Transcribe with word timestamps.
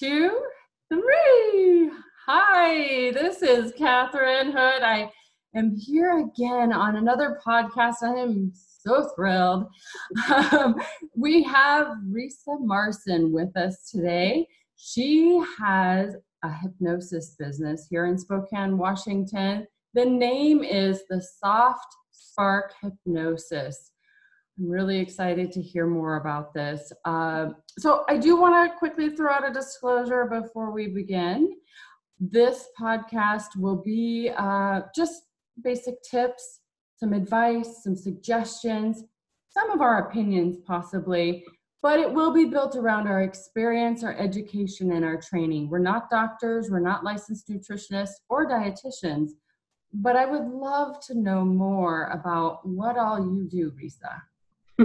two, 0.00 0.40
three. 0.90 1.90
Hi, 2.26 3.10
this 3.10 3.42
is 3.42 3.74
Katherine 3.76 4.50
Hood. 4.50 4.82
I 4.82 5.10
am 5.54 5.76
here 5.76 6.20
again 6.20 6.72
on 6.72 6.96
another 6.96 7.38
podcast. 7.46 7.96
I 8.02 8.14
am 8.14 8.50
so 8.54 9.10
thrilled. 9.14 9.66
Um, 10.52 10.80
we 11.14 11.42
have 11.42 11.88
Ressa 12.10 12.58
Marson 12.60 13.30
with 13.30 13.54
us 13.58 13.90
today. 13.90 14.46
She 14.76 15.44
has 15.58 16.16
a 16.42 16.50
hypnosis 16.50 17.36
business 17.38 17.86
here 17.90 18.06
in 18.06 18.16
Spokane, 18.16 18.78
Washington. 18.78 19.66
The 19.92 20.06
name 20.06 20.64
is 20.64 21.02
the 21.10 21.20
Soft 21.20 21.94
Spark 22.10 22.72
Hypnosis. 22.80 23.90
I'm 24.60 24.68
really 24.68 24.98
excited 24.98 25.52
to 25.52 25.62
hear 25.62 25.86
more 25.86 26.16
about 26.16 26.52
this. 26.52 26.92
Uh, 27.06 27.50
so, 27.78 28.04
I 28.08 28.18
do 28.18 28.36
want 28.36 28.70
to 28.70 28.78
quickly 28.78 29.08
throw 29.08 29.32
out 29.32 29.48
a 29.48 29.52
disclosure 29.52 30.26
before 30.26 30.70
we 30.70 30.88
begin. 30.88 31.54
This 32.18 32.66
podcast 32.78 33.56
will 33.56 33.76
be 33.76 34.30
uh, 34.36 34.82
just 34.94 35.22
basic 35.64 36.02
tips, 36.02 36.60
some 36.96 37.14
advice, 37.14 37.82
some 37.82 37.96
suggestions, 37.96 39.04
some 39.48 39.70
of 39.70 39.80
our 39.80 40.08
opinions, 40.08 40.58
possibly, 40.66 41.42
but 41.82 41.98
it 41.98 42.12
will 42.12 42.32
be 42.32 42.44
built 42.44 42.76
around 42.76 43.08
our 43.08 43.22
experience, 43.22 44.04
our 44.04 44.14
education, 44.18 44.92
and 44.92 45.06
our 45.06 45.18
training. 45.18 45.70
We're 45.70 45.78
not 45.78 46.10
doctors, 46.10 46.68
we're 46.70 46.80
not 46.80 47.02
licensed 47.02 47.48
nutritionists 47.48 48.20
or 48.28 48.46
dietitians, 48.46 49.30
but 49.94 50.16
I 50.16 50.26
would 50.26 50.48
love 50.48 51.00
to 51.06 51.18
know 51.18 51.46
more 51.46 52.08
about 52.08 52.68
what 52.68 52.98
all 52.98 53.18
you 53.18 53.48
do, 53.48 53.72
Ressa. 53.72 54.20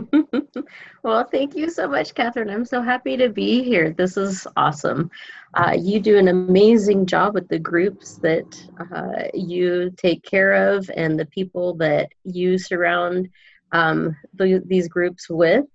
well, 1.04 1.28
thank 1.32 1.56
you 1.56 1.70
so 1.70 1.88
much, 1.88 2.14
Katherine. 2.14 2.50
I'm 2.50 2.66
so 2.66 2.82
happy 2.82 3.18
to 3.18 3.30
be 3.30 3.64
here. 3.64 3.92
This 3.92 4.18
is 4.18 4.48
awesome. 4.56 5.10
Uh, 5.54 5.76
you 5.80 6.00
do 6.00 6.18
an 6.18 6.28
amazing 6.28 7.06
job 7.06 7.34
with 7.34 7.48
the 7.48 7.60
groups 7.60 8.18
that 8.18 8.62
uh, 8.80 9.30
you 9.34 9.92
take 9.98 10.24
care 10.24 10.74
of 10.74 10.90
and 10.96 11.20
the 11.20 11.26
people 11.28 11.76
that 11.76 12.10
you 12.24 12.58
surround 12.58 13.30
um, 13.72 14.16
the, 14.34 14.62
these 14.66 14.88
groups 14.88 15.30
with, 15.30 15.66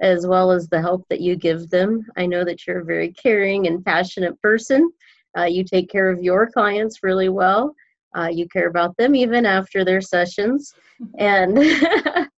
as 0.00 0.26
well 0.26 0.50
as 0.50 0.68
the 0.68 0.80
help 0.80 1.06
that 1.08 1.20
you 1.20 1.36
give 1.36 1.70
them. 1.70 2.06
I 2.16 2.26
know 2.26 2.44
that 2.44 2.66
you're 2.66 2.80
a 2.80 2.84
very 2.84 3.12
caring 3.12 3.66
and 3.66 3.84
passionate 3.84 4.40
person. 4.42 4.92
Uh, 5.36 5.44
you 5.44 5.64
take 5.64 5.90
care 5.90 6.10
of 6.10 6.22
your 6.22 6.50
clients 6.50 7.02
really 7.02 7.28
well. 7.28 7.74
Uh, 8.14 8.28
you 8.30 8.46
care 8.48 8.68
about 8.68 8.94
them 8.98 9.14
even 9.14 9.46
after 9.46 9.84
their 9.84 10.02
sessions. 10.02 10.74
And 11.18 11.58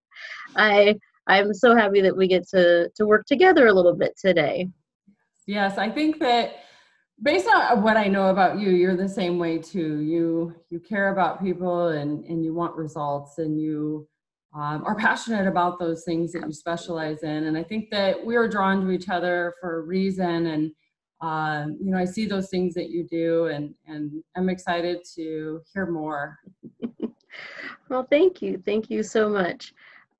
I 0.57 0.97
I'm 1.27 1.55
so 1.55 1.75
happy 1.75 2.01
that 2.03 2.17
we 2.17 2.29
get 2.29 2.49
to 2.49 2.91
to 2.95 3.07
work 3.07 3.27
together 3.27 3.67
a 3.67 3.73
little 3.73 3.95
bit 3.95 4.15
today. 4.19 4.69
Yes, 5.47 5.79
I 5.79 5.91
think 5.91 6.19
that 6.21 6.57
based 7.23 7.49
on 7.49 7.83
what 7.83 7.97
I 7.97 8.09
know 8.09 8.29
about 8.29 8.59
you, 8.59 8.71
you're 8.71 8.97
the 8.97 9.09
same 9.09 9.39
way 9.39 9.59
too. 9.59 10.01
You 10.01 10.55
you 10.71 10.81
care 10.81 11.11
about 11.11 11.43
people 11.43 11.89
and 11.89 12.25
and 12.25 12.45
you 12.45 12.55
want 12.55 12.77
results 12.77 13.39
and 13.39 13.61
you 13.61 14.09
um, 14.55 14.85
are 14.85 14.95
passionate 14.97 15.49
about 15.49 15.79
those 15.79 16.05
things 16.05 16.33
that 16.33 16.47
you 16.47 16.53
specialize 16.53 17.23
in. 17.25 17.45
And 17.47 17.59
I 17.59 17.65
think 17.65 17.91
that 17.91 18.25
we 18.25 18.37
are 18.37 18.49
drawn 18.49 18.83
to 18.83 18.91
each 18.93 19.09
other 19.09 19.55
for 19.61 19.81
a 19.81 19.83
reason. 19.83 20.47
And 20.47 20.71
um, 21.21 21.79
you 21.81 21.91
know, 21.91 21.99
I 21.99 22.05
see 22.05 22.27
those 22.27 22.51
things 22.51 22.75
that 22.75 22.91
you 22.91 23.05
do, 23.05 23.47
and 23.47 23.75
and 23.87 24.23
I'm 24.37 24.49
excited 24.49 24.99
to 25.15 25.63
hear 25.73 25.87
more. 25.87 26.39
well, 27.89 28.07
thank 28.11 28.43
you, 28.43 28.63
thank 28.67 28.91
you 28.91 29.03
so 29.03 29.29
much. 29.29 29.73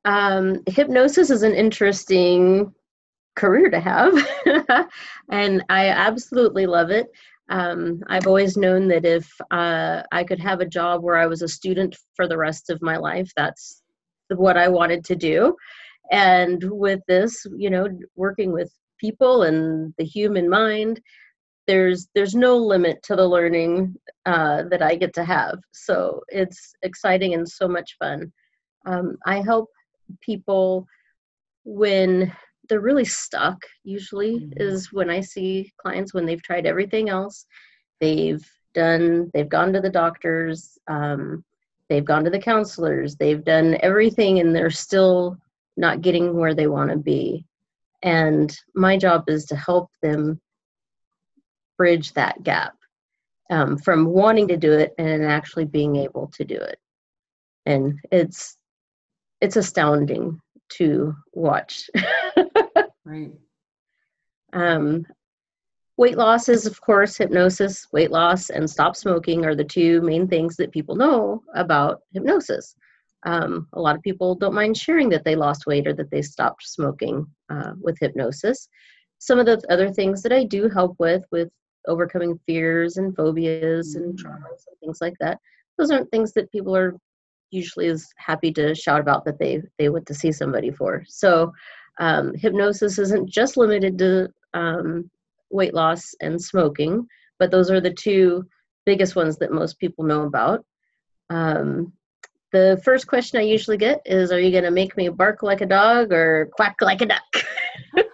Um, 0.05 0.63
hypnosis 0.67 1.31
is 1.31 1.43
an 1.43 1.55
interesting 1.55 2.73
career 3.37 3.71
to 3.71 3.81
have, 3.81 4.15
and 5.31 5.65
I 5.69 5.89
absolutely 5.89 6.67
love 6.67 6.91
it. 6.91 7.09
Um, 7.51 8.03
I've 8.09 8.27
always 8.27 8.57
known 8.57 8.89
that 8.89 9.05
if 9.05 9.31
uh, 9.51 10.03
I 10.13 10.25
could 10.25 10.41
have 10.41 10.61
a 10.61 10.67
job 10.67 11.03
where 11.03 11.17
I 11.17 11.27
was 11.27 11.43
a 11.43 11.49
student 11.49 11.97
for 12.15 12.27
the 12.27 12.39
rest 12.39 12.71
of 12.71 12.81
my 12.81 12.97
life, 12.97 13.31
that's 13.37 13.83
what 14.29 14.57
I 14.57 14.69
wanted 14.69 15.05
to 15.07 15.17
do. 15.17 15.55
And 16.11 16.63
with 16.71 17.01
this, 17.07 17.47
you 17.57 17.71
know, 17.71 17.89
working 18.17 18.53
with 18.53 18.73
people 18.99 19.43
and 19.43 19.95
the 19.99 20.05
human 20.05 20.49
mind, 20.49 21.01
there's 21.67 22.09
there's 22.15 22.35
no 22.35 22.57
limit 22.57 23.03
to 23.05 23.17
the 23.17 23.27
learning 23.27 23.97
uh, 24.27 24.65
that 24.71 24.83
I 24.83 24.97
get 24.97 25.15
to 25.15 25.25
have. 25.25 25.59
So 25.73 26.21
it's 26.29 26.75
exciting 26.83 27.35
and 27.35 27.49
so 27.49 27.67
much 27.69 27.97
fun. 27.99 28.33
Um, 28.87 29.17
I 29.27 29.41
help 29.41 29.71
people 30.21 30.87
when 31.65 32.33
they're 32.69 32.81
really 32.81 33.05
stuck 33.05 33.59
usually 33.85 34.41
mm-hmm. 34.41 34.53
is 34.57 34.93
when 34.93 35.11
i 35.11 35.21
see 35.21 35.73
clients 35.79 36.15
when 36.15 36.27
they've 36.27 36.43
tried 36.43 36.67
everything 36.67 37.09
else. 37.09 37.47
They've 38.01 38.45
done 38.75 39.31
they've 39.33 39.49
gone 39.49 39.73
to 39.73 39.81
the 39.81 39.91
doctors 39.91 40.79
um, 40.89 41.45
they've 41.89 42.05
gone 42.05 42.25
to 42.25 42.31
the 42.31 42.39
counselors 42.39 43.17
they've 43.17 43.45
done 43.45 43.79
everything 43.83 44.41
and 44.41 44.55
they're 44.55 44.71
still 44.71 45.39
not 45.77 46.03
getting 46.03 46.37
where 46.37 46.55
they 46.55 46.67
want 46.67 46.91
to 46.91 46.97
be. 46.97 47.47
And 48.03 48.57
my 48.75 48.97
job 48.97 49.25
is 49.29 49.47
to 49.47 49.57
help 49.57 49.91
them 50.03 50.41
bridge 51.77 52.13
that 52.13 52.43
gap 52.43 52.75
um, 53.51 53.79
from 53.79 54.07
wanting 54.07 54.49
to 54.49 54.57
do 54.57 54.73
it 54.73 54.95
and 54.99 55.25
actually 55.25 55.65
being 55.65 55.97
able 55.97 56.29
to 56.35 56.45
do 56.45 56.57
it. 56.57 56.79
And 57.67 57.99
it's 58.13 58.57
it's 59.45 59.57
astounding 59.57 60.41
to 60.71 61.15
watch. 61.35 61.91
right. 63.05 63.31
Um, 64.55 65.05
weight 65.99 66.17
loss 66.17 66.49
is, 66.49 66.65
of 66.65 66.81
course, 66.81 67.19
hypnosis. 67.19 67.87
Weight 67.93 68.11
loss 68.11 68.49
and 68.49 68.69
stop 68.69 68.97
smoking 68.97 69.45
are 69.45 69.55
the 69.55 69.63
two 69.63 70.01
main 70.01 70.27
things 70.27 70.57
that 70.57 70.73
people 70.73 70.97
know 70.97 71.43
about 71.55 72.01
hypnosis. 72.15 72.75
Um, 73.27 73.69
a 73.75 73.81
lot 73.81 73.97
of 73.97 74.03
people 74.03 74.35
don't 74.35 74.55
mind 74.55 74.79
sharing 74.79 75.11
that 75.11 75.25
they 75.25 75.37
lost 75.37 75.67
weight 75.67 75.87
or 75.87 75.93
that 75.93 76.11
they 76.11 76.23
stopped 76.23 76.67
smoking 76.67 77.27
uh, 77.51 77.73
with 77.79 77.99
hypnosis. 78.01 78.69
Some 79.19 79.39
of 79.39 79.45
the 79.45 79.63
other 79.69 79.93
things 79.93 80.23
that 80.23 80.33
I 80.33 80.45
do 80.45 80.71
help 80.71 80.97
with, 80.99 81.23
with 81.31 81.51
overcoming 81.87 82.41
fears 82.47 82.97
and 82.97 83.15
phobias 83.15 83.95
and 83.95 84.19
mm. 84.19 84.23
traumas 84.23 84.65
and 84.69 84.79
things 84.81 85.03
like 85.03 85.17
that, 85.21 85.39
those 85.77 85.91
aren't 85.91 86.11
things 86.11 86.33
that 86.33 86.51
people 86.51 86.75
are 86.75 86.97
usually 87.55 87.87
is 87.87 88.13
happy 88.17 88.53
to 88.53 88.75
shout 88.75 89.01
about 89.01 89.25
that 89.25 89.39
they 89.39 89.63
they 89.79 89.89
went 89.89 90.07
to 90.07 90.15
see 90.15 90.33
somebody 90.33 90.71
for. 90.71 91.05
So 91.09 91.53
um, 91.99 92.35
hypnosis 92.35 92.99
isn't 92.99 93.31
just 93.31 93.57
limited 93.57 93.99
to 93.99 94.29
um, 94.53 95.11
weight 95.51 95.75
loss 95.75 96.15
and 96.21 96.41
smoking, 96.43 97.07
but 97.39 97.51
those 97.51 97.71
are 97.71 97.81
the 97.81 97.95
two 97.95 98.45
biggest 98.85 99.17
ones 99.17 99.39
that 99.39 99.53
most 99.53 99.79
people 99.79 100.05
know 100.05 100.25
about. 100.25 100.65
Um, 101.31 101.93
the 102.53 102.81
first 102.85 103.07
question 103.07 103.39
I 103.39 103.43
usually 103.43 103.77
get 103.77 104.01
is, 104.05 104.33
"Are 104.33 104.41
you 104.41 104.51
going 104.51 104.65
to 104.65 104.71
make 104.71 104.97
me 104.97 105.09
bark 105.09 105.43
like 105.43 105.61
a 105.61 105.67
dog 105.67 106.13
or 106.13 106.51
quack 106.57 106.77
like 106.81 107.01
a 107.01 107.07
duck?" 107.07 107.23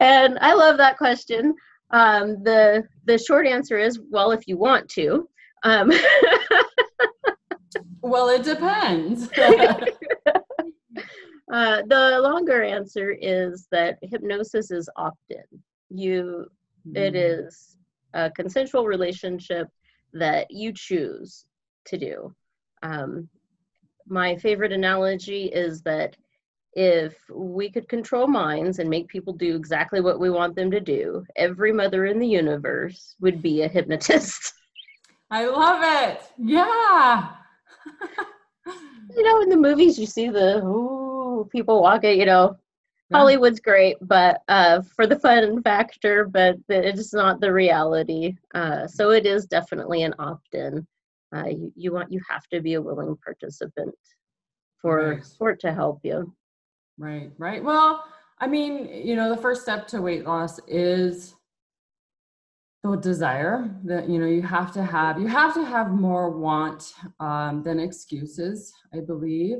and 0.00 0.38
I 0.40 0.54
love 0.54 0.76
that 0.78 0.98
question. 0.98 1.54
Um, 1.90 2.42
the 2.42 2.84
the 3.04 3.18
short 3.18 3.46
answer 3.46 3.78
is, 3.78 4.00
well, 4.10 4.32
if 4.32 4.48
you 4.48 4.56
want 4.56 4.88
to. 4.90 5.28
Um, 5.62 5.90
well, 8.06 8.28
it 8.28 8.44
depends. 8.44 9.28
uh, 11.52 11.82
the 11.86 12.20
longer 12.22 12.62
answer 12.62 13.16
is 13.20 13.66
that 13.70 13.98
hypnosis 14.02 14.70
is 14.70 14.88
opt-in. 14.96 15.44
You, 15.90 16.46
mm. 16.88 16.96
it 16.96 17.14
is 17.16 17.76
a 18.14 18.30
consensual 18.30 18.86
relationship 18.86 19.68
that 20.12 20.46
you 20.50 20.72
choose 20.72 21.44
to 21.86 21.98
do. 21.98 22.34
Um, 22.82 23.28
my 24.08 24.36
favorite 24.36 24.72
analogy 24.72 25.46
is 25.46 25.82
that 25.82 26.16
if 26.74 27.16
we 27.32 27.70
could 27.70 27.88
control 27.88 28.26
minds 28.26 28.78
and 28.78 28.88
make 28.88 29.08
people 29.08 29.32
do 29.32 29.56
exactly 29.56 30.00
what 30.00 30.20
we 30.20 30.30
want 30.30 30.54
them 30.54 30.70
to 30.70 30.80
do, 30.80 31.24
every 31.34 31.72
mother 31.72 32.06
in 32.06 32.18
the 32.18 32.28
universe 32.28 33.16
would 33.20 33.42
be 33.42 33.62
a 33.62 33.68
hypnotist. 33.68 34.52
I 35.30 35.46
love 35.46 35.80
it. 35.82 36.22
Yeah. 36.38 37.28
you 39.16 39.22
know, 39.22 39.40
in 39.42 39.48
the 39.48 39.56
movies, 39.56 39.98
you 39.98 40.06
see 40.06 40.28
the 40.28 40.62
ooh, 40.64 41.48
people 41.50 41.82
walking, 41.82 42.18
you 42.18 42.26
know, 42.26 42.56
yeah. 43.10 43.18
Hollywood's 43.18 43.60
great, 43.60 43.96
but 44.00 44.42
uh, 44.48 44.82
for 44.82 45.06
the 45.06 45.18
fun 45.18 45.62
factor, 45.62 46.24
but 46.24 46.56
it's 46.68 47.14
not 47.14 47.40
the 47.40 47.52
reality. 47.52 48.36
Uh, 48.54 48.86
so 48.86 49.10
it 49.10 49.26
is 49.26 49.46
definitely 49.46 50.02
an 50.02 50.14
opt-in. 50.18 50.86
Uh, 51.34 51.46
you, 51.46 51.72
you 51.76 51.92
want 51.92 52.10
you 52.12 52.20
have 52.28 52.46
to 52.48 52.60
be 52.60 52.74
a 52.74 52.82
willing 52.82 53.16
participant 53.24 53.94
for 54.80 55.10
right. 55.10 55.24
for 55.38 55.50
it 55.50 55.60
to 55.60 55.72
help 55.72 56.00
you. 56.02 56.32
Right, 56.98 57.30
right. 57.38 57.62
Well, 57.62 58.04
I 58.38 58.46
mean, 58.46 58.88
you 58.88 59.16
know, 59.16 59.34
the 59.34 59.40
first 59.40 59.62
step 59.62 59.86
to 59.88 60.02
weight 60.02 60.24
loss 60.24 60.58
is 60.66 61.35
desire 62.94 63.74
that 63.84 64.08
you 64.08 64.18
know 64.18 64.26
you 64.26 64.42
have 64.42 64.70
to 64.72 64.82
have 64.82 65.18
you 65.18 65.26
have 65.26 65.54
to 65.54 65.64
have 65.64 65.90
more 65.90 66.30
want 66.30 66.92
um, 67.18 67.62
than 67.62 67.80
excuses 67.80 68.72
i 68.94 69.00
believe 69.00 69.58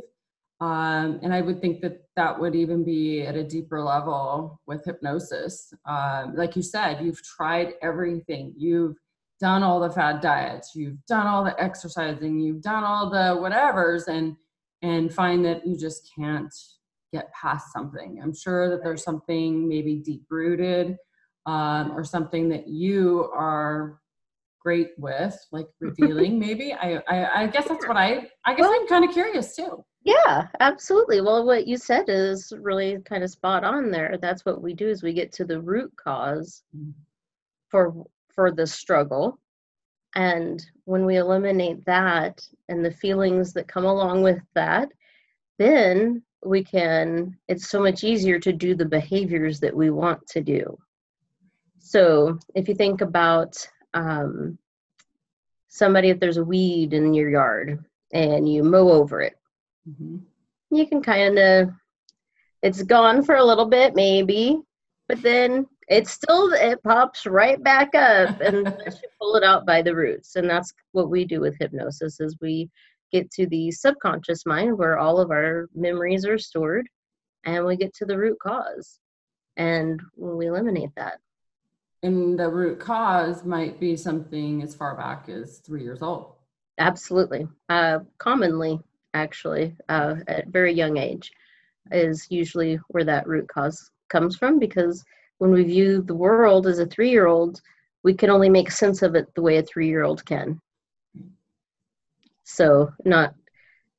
Um, 0.61 1.21
and 1.23 1.35
I 1.35 1.43
would 1.43 1.61
think 1.61 1.83
that 1.83 2.05
that 2.17 2.41
would 2.41 2.55
even 2.55 2.83
be 2.83 3.23
at 3.23 3.37
a 3.37 3.45
deeper 3.45 3.83
level 3.83 4.61
with 4.67 4.87
hypnosis. 4.87 5.73
Um, 5.85 6.35
like 6.35 6.57
you 6.57 6.63
said, 6.63 7.05
you've 7.05 7.23
tried 7.23 7.75
everything. 7.83 8.55
You've 8.57 8.97
done 9.39 9.63
all 9.63 9.81
the 9.81 9.91
fad 9.91 10.23
diets. 10.23 10.75
You've 10.75 11.05
done 11.05 11.27
all 11.27 11.45
the 11.45 11.61
exercising. 11.63 12.41
You've 12.41 12.63
done 12.63 12.85
all 12.85 13.11
the 13.11 13.37
whatevers, 13.37 14.09
and 14.09 14.37
and 14.81 15.13
find 15.13 15.45
that 15.45 15.67
you 15.67 15.77
just 15.77 16.11
can't 16.17 16.55
get 17.13 17.31
past 17.35 17.71
something. 17.73 18.19
I'm 18.23 18.35
sure 18.35 18.71
that 18.71 18.83
there's 18.83 19.05
something 19.05 19.69
maybe 19.69 19.97
deep 19.97 20.25
rooted 20.31 20.97
um, 21.47 21.93
or 21.93 22.05
something 22.05 22.49
that 22.51 22.69
you 22.69 23.31
are 23.35 24.01
great 24.61 24.91
with, 24.99 25.39
like 25.53 25.69
revealing 25.81 26.39
maybe. 26.39 26.73
I, 26.73 27.01
I, 27.09 27.43
I 27.43 27.47
guess 27.47 27.69
that's 27.69 27.87
what 27.87 27.97
I, 27.97 28.29
I 28.45 28.55
guess 28.55 28.63
well, 28.63 28.75
I'm 28.79 28.89
kind 28.89 29.05
of 29.05 29.13
curious 29.13 29.55
too. 29.55 29.85
Yeah, 30.03 30.47
absolutely. 30.61 31.21
Well, 31.21 31.45
what 31.45 31.67
you 31.67 31.77
said 31.77 32.05
is 32.09 32.53
really 32.61 32.99
kind 33.05 33.25
of 33.25 33.31
spot 33.31 33.65
on 33.65 33.91
there. 33.91 34.19
That's 34.21 34.45
what 34.45 34.63
we 34.63 34.73
do 34.73 34.89
is 34.89 35.03
we 35.03 35.13
get 35.13 35.33
to 35.33 35.45
the 35.45 35.61
root 35.61 35.93
cause 35.97 36.63
mm-hmm. 36.77 36.91
for 37.69 38.05
for 38.29 38.53
the 38.53 38.67
struggle. 38.67 39.39
And 40.15 40.65
when 40.85 41.07
we 41.07 41.17
eliminate 41.17 41.85
that 41.87 42.41
and 42.69 42.85
the 42.85 42.91
feelings 42.91 43.53
that 43.55 43.69
come 43.69 43.85
along 43.85 44.23
with 44.23 44.41
that, 44.55 44.89
then 45.59 46.23
we 46.45 46.63
can 46.63 47.37
it's 47.49 47.69
so 47.69 47.83
much 47.83 48.05
easier 48.05 48.39
to 48.39 48.53
do 48.53 48.75
the 48.75 48.85
behaviors 48.85 49.59
that 49.61 49.75
we 49.75 49.91
want 49.91 50.25
to 50.29 50.41
do. 50.41 50.79
So, 51.87 52.39
if 52.55 52.69
you 52.69 52.75
think 52.75 53.01
about 53.01 53.67
um, 53.95 54.59
somebody, 55.69 56.11
if 56.11 56.21
there's 56.21 56.37
a 56.37 56.45
weed 56.45 56.93
in 56.95 57.15
your 57.15 57.31
yard 57.31 57.85
and 58.13 58.53
you 58.53 58.65
mow 58.65 58.91
over 58.91 59.21
it, 59.21 59.37
Mm-hmm. 59.89 60.17
You 60.71 60.87
can 60.87 61.03
kind 61.03 61.39
of, 61.39 61.71
it's 62.63 62.83
gone 62.83 63.23
for 63.23 63.37
a 63.37 63.45
little 63.45 63.67
bit 63.67 63.95
maybe, 63.95 64.61
but 65.09 65.23
then 65.23 65.67
it 65.89 66.09
still 66.09 66.53
it 66.53 66.83
pops 66.83 67.27
right 67.27 67.63
back 67.63 67.95
up 67.95 68.41
and 68.45 68.67
you 68.67 69.09
pull 69.21 69.37
it 69.37 69.45
out 69.45 69.65
by 69.65 69.83
the 69.83 69.95
roots. 69.95 70.37
And 70.37 70.49
that's 70.49 70.73
what 70.93 71.11
we 71.11 71.25
do 71.25 71.41
with 71.41 71.57
hypnosis 71.59 72.21
is 72.21 72.37
we 72.41 72.69
get 73.13 73.31
to 73.33 73.47
the 73.47 73.71
subconscious 73.71 74.45
mind 74.45 74.77
where 74.77 74.99
all 74.99 75.21
of 75.21 75.31
our 75.31 75.69
memories 75.75 76.27
are 76.27 76.39
stored 76.39 76.89
and 77.45 77.65
we 77.65 77.77
get 77.77 77.95
to 77.95 78.05
the 78.05 78.19
root 78.19 78.39
cause 78.43 78.99
and 79.57 80.01
we 80.17 80.47
eliminate 80.47 80.91
that 80.97 81.19
and 82.07 82.39
the 82.39 82.49
root 82.49 82.79
cause 82.79 83.45
might 83.45 83.79
be 83.81 83.97
something 83.97 84.63
as 84.63 84.75
far 84.75 84.97
back 84.97 85.29
as 85.29 85.59
three 85.59 85.83
years 85.83 86.03
old. 86.03 86.35
Absolutely. 86.79 87.47
Uh, 87.69 87.99
commonly 88.19 88.79
actually 89.13 89.75
uh, 89.89 90.17
at 90.29 90.47
very 90.49 90.73
young 90.73 90.97
age 90.97 91.33
is 91.91 92.27
usually 92.31 92.79
where 92.89 93.05
that 93.05 93.27
root 93.27 93.49
cause 93.49 93.91
comes 94.09 94.37
from 94.37 94.59
because 94.59 95.05
when 95.39 95.51
we 95.51 95.65
view 95.65 96.03
the 96.03 96.15
world 96.15 96.67
as 96.67 96.79
a 96.79 96.87
three 96.87 97.11
year 97.11 97.27
old 97.27 97.61
we 98.03 98.15
can 98.15 98.31
only 98.31 98.49
make 98.49 98.71
sense 98.71 99.03
of 99.03 99.15
it 99.15 99.27
the 99.35 99.43
way 99.43 99.57
a 99.57 99.63
three 99.63 99.89
year 99.89 100.05
old 100.05 100.25
can. 100.25 100.61
So 102.45 102.93
not 103.05 103.35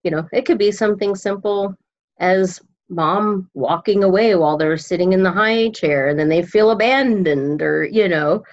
you 0.03 0.11
know 0.11 0.27
it 0.31 0.45
could 0.45 0.57
be 0.57 0.71
something 0.71 1.15
simple 1.15 1.75
as 2.19 2.61
mom 2.89 3.49
walking 3.53 4.03
away 4.03 4.35
while 4.35 4.57
they're 4.57 4.77
sitting 4.77 5.13
in 5.13 5.23
the 5.23 5.31
high 5.31 5.69
chair 5.69 6.07
and 6.07 6.19
then 6.19 6.29
they 6.29 6.41
feel 6.41 6.71
abandoned 6.71 7.61
or 7.61 7.85
you 7.85 8.07
know 8.07 8.43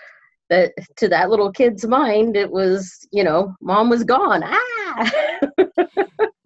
that 0.50 0.72
to 0.96 1.08
that 1.08 1.30
little 1.30 1.52
kid's 1.52 1.86
mind 1.86 2.36
it 2.36 2.50
was 2.50 3.06
you 3.12 3.22
know 3.24 3.54
mom 3.60 3.88
was 3.88 4.04
gone 4.04 4.42
ah 4.44 5.10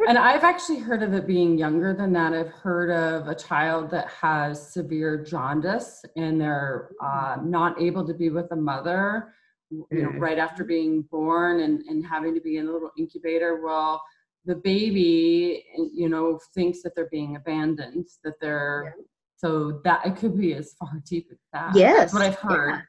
and 0.08 0.16
I've 0.16 0.42
actually 0.42 0.78
heard 0.78 1.02
of 1.02 1.12
it 1.12 1.26
being 1.26 1.58
younger 1.58 1.92
than 1.92 2.14
that. 2.14 2.32
I've 2.32 2.48
heard 2.48 2.90
of 2.90 3.28
a 3.28 3.34
child 3.34 3.90
that 3.90 4.08
has 4.08 4.72
severe 4.72 5.22
jaundice 5.22 6.02
and 6.16 6.40
they're 6.40 6.90
uh, 7.02 7.36
not 7.42 7.78
able 7.80 8.06
to 8.06 8.14
be 8.14 8.30
with 8.30 8.50
a 8.52 8.56
mother, 8.56 9.34
you 9.70 9.86
know, 9.90 10.08
mm. 10.08 10.18
right 10.18 10.38
after 10.38 10.64
being 10.64 11.02
born 11.02 11.60
and, 11.60 11.82
and 11.82 12.06
having 12.06 12.34
to 12.34 12.40
be 12.40 12.56
in 12.56 12.68
a 12.68 12.72
little 12.72 12.90
incubator. 12.98 13.60
Well, 13.62 14.02
the 14.44 14.56
baby, 14.56 15.64
you 15.94 16.08
know, 16.08 16.38
thinks 16.54 16.82
that 16.82 16.94
they're 16.94 17.08
being 17.10 17.36
abandoned, 17.36 18.06
that 18.24 18.34
they're, 18.40 18.94
yeah. 18.96 19.04
so 19.36 19.80
that 19.84 20.06
it 20.06 20.16
could 20.16 20.38
be 20.38 20.54
as 20.54 20.74
far 20.78 20.90
deep 21.06 21.28
as 21.30 21.38
that. 21.52 21.74
Yes. 21.74 21.98
That's 21.98 22.12
what 22.14 22.22
I've 22.22 22.36
heard. 22.36 22.70
Yeah. 22.70 22.82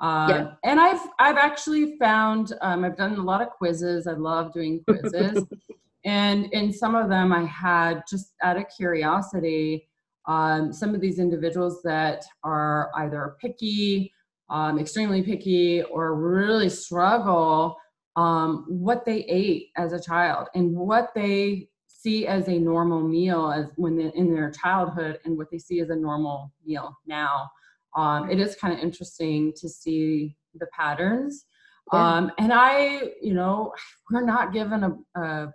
Uh, 0.00 0.28
yeah. 0.28 0.52
And 0.64 0.80
I've 0.80 1.00
I've 1.18 1.36
actually 1.36 1.98
found 1.98 2.54
um, 2.62 2.84
I've 2.84 2.96
done 2.96 3.16
a 3.16 3.22
lot 3.22 3.42
of 3.42 3.50
quizzes. 3.50 4.06
I 4.06 4.12
love 4.12 4.50
doing 4.54 4.82
quizzes, 4.88 5.44
And 6.04 6.46
in 6.52 6.72
some 6.72 6.94
of 6.94 7.08
them, 7.08 7.32
I 7.32 7.44
had 7.44 8.02
just 8.08 8.32
out 8.42 8.56
of 8.56 8.64
curiosity, 8.74 9.88
um, 10.26 10.72
some 10.72 10.94
of 10.94 11.00
these 11.00 11.18
individuals 11.18 11.82
that 11.82 12.24
are 12.42 12.90
either 12.96 13.36
picky, 13.40 14.12
um, 14.48 14.78
extremely 14.78 15.22
picky, 15.22 15.82
or 15.82 16.14
really 16.14 16.68
struggle 16.70 17.76
um, 18.20 18.66
what 18.68 19.06
they 19.06 19.24
ate 19.24 19.70
as 19.76 19.94
a 19.94 20.00
child 20.00 20.48
and 20.54 20.76
what 20.76 21.14
they 21.14 21.70
see 21.86 22.26
as 22.26 22.48
a 22.48 22.58
normal 22.58 23.00
meal 23.00 23.50
as 23.50 23.70
when 23.76 23.96
they, 23.96 24.12
in 24.14 24.34
their 24.34 24.50
childhood 24.50 25.18
and 25.24 25.38
what 25.38 25.50
they 25.50 25.58
see 25.58 25.80
as 25.80 25.88
a 25.88 25.96
normal 25.96 26.52
meal 26.64 26.94
now. 27.06 27.50
Um, 27.96 28.30
it 28.30 28.38
is 28.38 28.56
kind 28.56 28.74
of 28.74 28.80
interesting 28.80 29.54
to 29.56 29.70
see 29.70 30.36
the 30.54 30.66
patterns. 30.66 31.46
Yeah. 31.92 32.16
Um, 32.16 32.32
and 32.36 32.52
I, 32.52 33.12
you 33.22 33.32
know, 33.32 33.72
we're 34.10 34.24
not 34.24 34.52
given 34.52 34.84
a, 34.84 35.20
a 35.20 35.54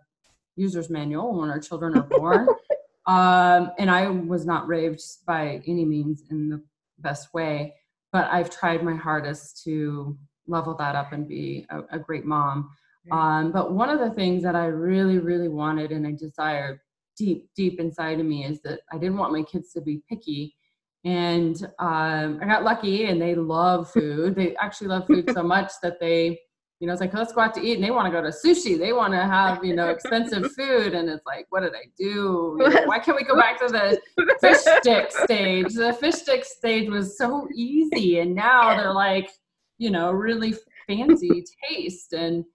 user's 0.55 0.89
manual 0.89 1.39
when 1.39 1.51
our 1.51 1.59
children 1.59 1.95
are 1.95 2.07
born. 2.09 2.47
um, 3.05 3.71
and 3.77 3.91
I 3.91 4.09
was 4.09 4.43
not 4.43 4.67
raised 4.67 5.23
by 5.27 5.61
any 5.67 5.85
means 5.85 6.23
in 6.31 6.49
the 6.49 6.63
best 6.97 7.31
way, 7.31 7.75
but 8.11 8.25
I've 8.31 8.49
tried 8.49 8.83
my 8.83 8.95
hardest 8.95 9.63
to 9.65 10.17
level 10.47 10.75
that 10.75 10.95
up 10.95 11.13
and 11.13 11.27
be 11.27 11.65
a, 11.69 11.81
a 11.91 11.99
great 11.99 12.25
mom. 12.25 12.69
Um, 13.11 13.51
but 13.51 13.71
one 13.71 13.89
of 13.89 13.99
the 13.99 14.09
things 14.11 14.41
that 14.43 14.55
I 14.55 14.65
really, 14.65 15.19
really 15.19 15.47
wanted 15.47 15.91
and 15.91 16.07
I 16.07 16.11
desired 16.11 16.79
deep, 17.15 17.47
deep 17.55 17.79
inside 17.79 18.19
of 18.19 18.25
me 18.25 18.45
is 18.45 18.61
that 18.61 18.81
I 18.91 18.97
didn't 18.97 19.17
want 19.17 19.31
my 19.31 19.43
kids 19.43 19.71
to 19.73 19.81
be 19.81 20.01
picky. 20.09 20.55
And 21.03 21.55
um, 21.77 22.39
I 22.41 22.45
got 22.47 22.63
lucky 22.63 23.05
and 23.05 23.21
they 23.21 23.35
love 23.35 23.91
food. 23.93 24.35
They 24.35 24.55
actually 24.55 24.87
love 24.87 25.05
food 25.07 25.29
so 25.31 25.43
much 25.43 25.71
that 25.83 25.99
they 25.99 26.39
you 26.81 26.87
know, 26.87 26.93
it's 26.93 26.99
like, 26.99 27.13
let's 27.13 27.31
go 27.31 27.41
out 27.41 27.53
to 27.53 27.61
eat. 27.61 27.75
And 27.75 27.83
they 27.83 27.91
want 27.91 28.05
to 28.05 28.11
go 28.11 28.21
to 28.21 28.29
sushi. 28.29 28.77
They 28.77 28.91
want 28.91 29.13
to 29.13 29.21
have, 29.21 29.63
you 29.63 29.73
know, 29.73 29.89
expensive 29.89 30.51
food. 30.57 30.93
And 30.93 31.09
it's 31.09 31.25
like, 31.25 31.45
what 31.49 31.61
did 31.61 31.73
I 31.73 31.85
do? 31.97 32.57
You 32.59 32.69
know, 32.69 32.81
why 32.85 32.99
can't 32.99 33.15
we 33.17 33.23
go 33.23 33.35
back 33.35 33.59
to 33.61 33.67
the 33.67 33.99
fish 34.41 34.57
stick 34.57 35.11
stage? 35.11 35.73
The 35.73 35.93
fish 35.93 36.15
stick 36.15 36.43
stage 36.43 36.89
was 36.89 37.17
so 37.17 37.47
easy. 37.55 38.19
And 38.19 38.35
now 38.35 38.75
they're 38.75 38.93
like, 38.93 39.29
you 39.77 39.91
know, 39.91 40.11
really 40.11 40.55
fancy 40.87 41.43
taste. 41.69 42.13
And, 42.13 42.45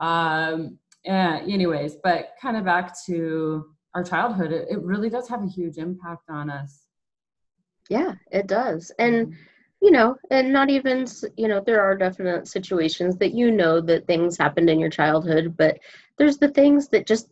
um, 0.00 0.78
yeah, 1.04 1.40
anyways, 1.42 1.96
but 2.02 2.34
kind 2.40 2.56
of 2.56 2.64
back 2.64 2.94
to 3.06 3.66
our 3.94 4.04
childhood, 4.04 4.52
it, 4.52 4.68
it 4.70 4.82
really 4.82 5.10
does 5.10 5.28
have 5.28 5.42
a 5.42 5.48
huge 5.48 5.78
impact 5.78 6.28
on 6.28 6.50
us. 6.50 6.86
Yeah, 7.88 8.14
it 8.30 8.46
does. 8.46 8.92
And, 8.98 9.28
mm-hmm 9.28 9.42
you 9.80 9.90
know, 9.90 10.16
and 10.30 10.52
not 10.52 10.68
even, 10.68 11.06
you 11.36 11.48
know, 11.48 11.62
there 11.64 11.82
are 11.82 11.96
definite 11.96 12.46
situations 12.46 13.16
that 13.16 13.32
you 13.32 13.50
know 13.50 13.80
that 13.80 14.06
things 14.06 14.36
happened 14.36 14.68
in 14.68 14.78
your 14.78 14.90
childhood, 14.90 15.56
but 15.56 15.78
there's 16.18 16.36
the 16.36 16.50
things 16.50 16.88
that 16.88 17.06
just 17.06 17.30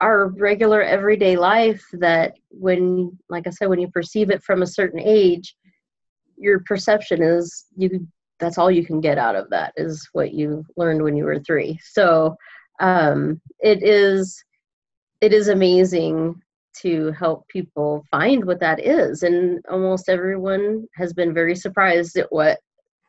are 0.00 0.28
regular 0.28 0.82
everyday 0.82 1.36
life 1.36 1.82
that 1.94 2.34
when, 2.50 3.18
like 3.30 3.46
I 3.46 3.50
said, 3.50 3.68
when 3.68 3.80
you 3.80 3.88
perceive 3.88 4.30
it 4.30 4.42
from 4.42 4.60
a 4.62 4.66
certain 4.66 5.00
age, 5.00 5.56
your 6.36 6.60
perception 6.60 7.22
is 7.22 7.66
you 7.76 8.06
that's 8.38 8.58
all 8.58 8.70
you 8.70 8.84
can 8.84 9.00
get 9.00 9.18
out 9.18 9.36
of 9.36 9.50
that 9.50 9.72
is 9.76 10.08
what 10.12 10.32
you 10.32 10.64
learned 10.76 11.02
when 11.02 11.16
you 11.16 11.24
were 11.24 11.40
three. 11.40 11.78
So 11.82 12.36
um, 12.80 13.40
it 13.60 13.82
is 13.82 14.42
it 15.20 15.32
is 15.32 15.48
amazing 15.48 16.40
to 16.82 17.10
help 17.12 17.46
people 17.48 18.04
find 18.10 18.44
what 18.44 18.60
that 18.60 18.84
is. 18.84 19.24
And 19.24 19.60
almost 19.68 20.08
everyone 20.08 20.86
has 20.94 21.12
been 21.12 21.34
very 21.34 21.56
surprised 21.56 22.16
at 22.16 22.30
what 22.30 22.58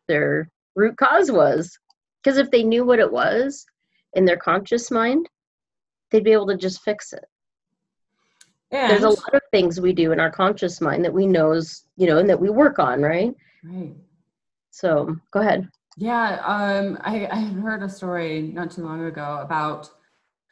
their 0.07 0.49
root 0.75 0.97
cause 0.97 1.31
was. 1.31 1.77
Because 2.23 2.37
if 2.37 2.49
they 2.49 2.63
knew 2.63 2.83
what 2.83 2.99
it 2.99 3.11
was 3.11 3.65
in 4.13 4.25
their 4.25 4.37
conscious 4.37 4.89
mind, 4.89 5.29
they'd 6.09 6.23
be 6.23 6.31
able 6.31 6.47
to 6.47 6.57
just 6.57 6.81
fix 6.81 7.13
it. 7.13 7.25
And 8.71 8.91
There's 8.91 9.03
a 9.03 9.09
lot 9.09 9.33
of 9.33 9.41
things 9.51 9.79
we 9.79 9.93
do 9.93 10.11
in 10.11 10.19
our 10.19 10.31
conscious 10.31 10.81
mind 10.81 11.05
that 11.05 11.13
we 11.13 11.25
knows, 11.25 11.85
you 11.95 12.07
know, 12.07 12.17
and 12.17 12.29
that 12.29 12.39
we 12.39 12.49
work 12.49 12.79
on, 12.79 13.01
right? 13.01 13.33
Right. 13.63 13.95
So 14.71 15.15
go 15.31 15.41
ahead. 15.41 15.67
Yeah, 15.97 16.41
um, 16.45 16.97
I, 17.01 17.27
I 17.27 17.41
heard 17.59 17.83
a 17.83 17.89
story 17.89 18.41
not 18.41 18.71
too 18.71 18.83
long 18.83 19.05
ago 19.05 19.39
about 19.41 19.89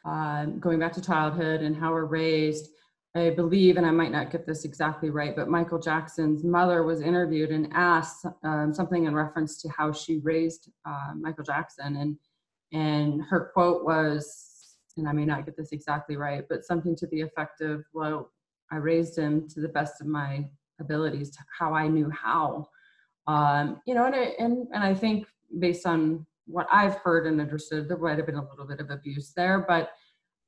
uh, 0.04 0.46
going 0.46 0.78
back 0.78 0.92
to 0.94 1.02
childhood 1.02 1.62
and 1.62 1.76
how 1.76 1.92
we're 1.92 2.04
raised 2.04 2.68
I 3.14 3.30
believe, 3.30 3.76
and 3.76 3.86
I 3.86 3.90
might 3.90 4.12
not 4.12 4.30
get 4.30 4.46
this 4.46 4.64
exactly 4.64 5.10
right, 5.10 5.34
but 5.34 5.48
Michael 5.48 5.78
Jackson's 5.78 6.44
mother 6.44 6.82
was 6.82 7.00
interviewed 7.00 7.50
and 7.50 7.68
asked 7.72 8.26
um, 8.44 8.74
something 8.74 9.04
in 9.04 9.14
reference 9.14 9.60
to 9.62 9.68
how 9.70 9.92
she 9.92 10.18
raised 10.18 10.70
uh, 10.84 11.12
Michael 11.14 11.44
Jackson, 11.44 11.96
and 11.96 12.16
and 12.72 13.22
her 13.22 13.50
quote 13.54 13.84
was, 13.84 14.76
and 14.98 15.08
I 15.08 15.12
may 15.12 15.24
not 15.24 15.46
get 15.46 15.56
this 15.56 15.72
exactly 15.72 16.16
right, 16.16 16.44
but 16.50 16.64
something 16.64 16.94
to 16.96 17.06
the 17.06 17.22
effect 17.22 17.62
of, 17.62 17.82
well, 17.94 18.30
I 18.70 18.76
raised 18.76 19.18
him 19.18 19.48
to 19.48 19.60
the 19.60 19.68
best 19.68 20.02
of 20.02 20.06
my 20.06 20.46
abilities, 20.78 21.34
how 21.58 21.72
I 21.72 21.88
knew 21.88 22.10
how. 22.10 22.68
Um, 23.28 23.80
you 23.86 23.94
know, 23.94 24.06
and, 24.06 24.14
I, 24.14 24.34
and, 24.38 24.66
and 24.72 24.82
I 24.82 24.94
think 24.94 25.26
based 25.58 25.86
on 25.86 26.26
what 26.46 26.66
I've 26.72 26.94
heard 26.96 27.26
and 27.26 27.40
understood, 27.40 27.88
there 27.88 27.98
might 27.98 28.16
have 28.16 28.26
been 28.26 28.36
a 28.36 28.48
little 28.48 28.66
bit 28.66 28.80
of 28.80 28.90
abuse 28.90 29.32
there, 29.36 29.64
but 29.68 29.90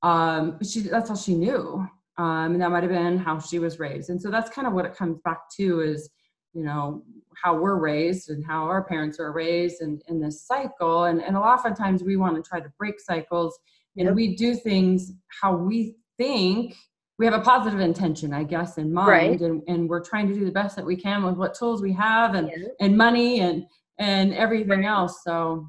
um, 0.02 0.58
she, 0.64 0.80
that's 0.80 1.10
all 1.10 1.16
she 1.16 1.34
knew. 1.34 1.86
Um, 2.16 2.52
and 2.52 2.60
that 2.60 2.70
might 2.70 2.82
have 2.82 2.92
been 2.92 3.18
how 3.18 3.38
she 3.38 3.58
was 3.58 3.78
raised. 3.78 4.10
And 4.10 4.20
so 4.20 4.30
that's 4.30 4.50
kind 4.50 4.66
of 4.66 4.72
what 4.72 4.86
it 4.86 4.96
comes 4.96 5.18
back 5.24 5.50
to 5.56 5.80
is, 5.80 6.10
you 6.52 6.64
know, 6.64 7.02
how 7.42 7.54
we're 7.54 7.78
raised 7.78 8.30
and 8.30 8.44
how 8.44 8.64
our 8.64 8.82
parents 8.82 9.20
are 9.20 9.32
raised 9.32 9.80
and 9.82 10.02
in 10.08 10.20
this 10.20 10.46
cycle. 10.46 11.04
And, 11.04 11.22
and 11.22 11.36
a 11.36 11.40
lot 11.40 11.64
of 11.64 11.78
times 11.78 12.02
we 12.02 12.16
want 12.16 12.42
to 12.42 12.46
try 12.46 12.60
to 12.60 12.72
break 12.78 12.98
cycles 12.98 13.58
and 13.96 14.06
yep. 14.06 14.14
we 14.14 14.36
do 14.36 14.54
things 14.54 15.12
how 15.40 15.56
we 15.56 15.96
think 16.16 16.74
we 17.20 17.26
have 17.26 17.34
a 17.34 17.40
positive 17.40 17.80
intention, 17.80 18.32
I 18.32 18.44
guess, 18.44 18.78
in 18.78 18.90
mind. 18.90 19.08
Right. 19.08 19.40
And, 19.42 19.62
and 19.68 19.86
we're 19.86 20.02
trying 20.02 20.26
to 20.28 20.34
do 20.34 20.46
the 20.46 20.50
best 20.50 20.74
that 20.76 20.86
we 20.86 20.96
can 20.96 21.22
with 21.22 21.34
what 21.34 21.52
tools 21.52 21.82
we 21.82 21.92
have 21.92 22.34
and, 22.34 22.50
yeah. 22.50 22.68
and 22.80 22.96
money 22.96 23.40
and, 23.40 23.66
and 23.98 24.32
everything 24.32 24.86
else. 24.86 25.22
So 25.22 25.68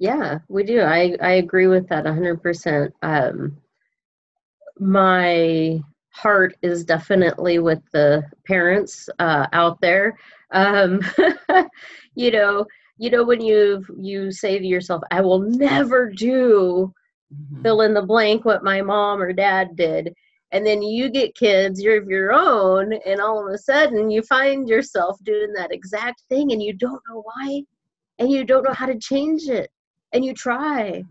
yeah, 0.00 0.40
we 0.48 0.64
do. 0.64 0.80
I, 0.80 1.16
I 1.22 1.34
agree 1.34 1.68
with 1.68 1.88
that 1.90 2.04
100%. 2.04 2.90
Um, 3.02 3.58
my 4.80 5.80
heart 6.08 6.56
is 6.62 6.84
definitely 6.84 7.60
with 7.60 7.82
the 7.92 8.24
parents 8.44 9.08
uh, 9.20 9.46
out 9.52 9.80
there. 9.80 10.18
Um, 10.50 11.00
you 12.16 12.32
know, 12.32 12.66
you 12.98 13.10
know 13.10 13.22
when 13.22 13.40
you 13.40 13.84
you 13.96 14.32
say 14.32 14.58
to 14.58 14.66
yourself, 14.66 15.02
"I 15.10 15.20
will 15.20 15.38
never 15.38 16.10
do 16.10 16.92
mm-hmm. 17.32 17.62
fill 17.62 17.82
in 17.82 17.94
the 17.94 18.02
blank 18.02 18.44
what 18.44 18.64
my 18.64 18.82
mom 18.82 19.22
or 19.22 19.32
dad 19.32 19.74
did," 19.74 20.14
and 20.52 20.66
then 20.66 20.82
you 20.82 21.10
get 21.10 21.34
kids, 21.34 21.80
you're 21.80 22.02
of 22.02 22.08
your 22.08 22.32
own, 22.32 22.92
and 23.06 23.20
all 23.20 23.46
of 23.46 23.52
a 23.52 23.58
sudden 23.58 24.10
you 24.10 24.22
find 24.22 24.68
yourself 24.68 25.18
doing 25.22 25.52
that 25.54 25.72
exact 25.72 26.22
thing, 26.28 26.52
and 26.52 26.62
you 26.62 26.72
don't 26.72 27.02
know 27.08 27.22
why, 27.22 27.62
and 28.18 28.30
you 28.30 28.44
don't 28.44 28.64
know 28.64 28.72
how 28.72 28.86
to 28.86 28.98
change 28.98 29.48
it 29.48 29.70
and 30.12 30.24
you 30.24 30.34
try. 30.34 31.02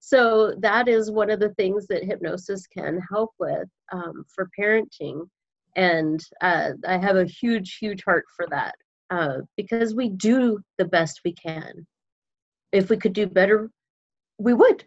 So 0.00 0.54
that 0.60 0.88
is 0.88 1.10
one 1.10 1.30
of 1.30 1.40
the 1.40 1.54
things 1.54 1.86
that 1.88 2.04
hypnosis 2.04 2.66
can 2.66 3.00
help 3.10 3.30
with 3.38 3.68
um, 3.92 4.24
for 4.34 4.48
parenting. 4.58 5.28
And 5.76 6.24
uh, 6.40 6.70
I 6.86 6.98
have 6.98 7.16
a 7.16 7.26
huge, 7.26 7.76
huge 7.76 8.02
heart 8.04 8.24
for 8.34 8.46
that 8.50 8.74
uh, 9.10 9.38
because 9.56 9.94
we 9.94 10.08
do 10.08 10.58
the 10.78 10.86
best 10.86 11.20
we 11.24 11.34
can. 11.34 11.86
If 12.72 12.88
we 12.88 12.96
could 12.96 13.12
do 13.12 13.26
better, 13.26 13.70
we 14.38 14.54
would. 14.54 14.84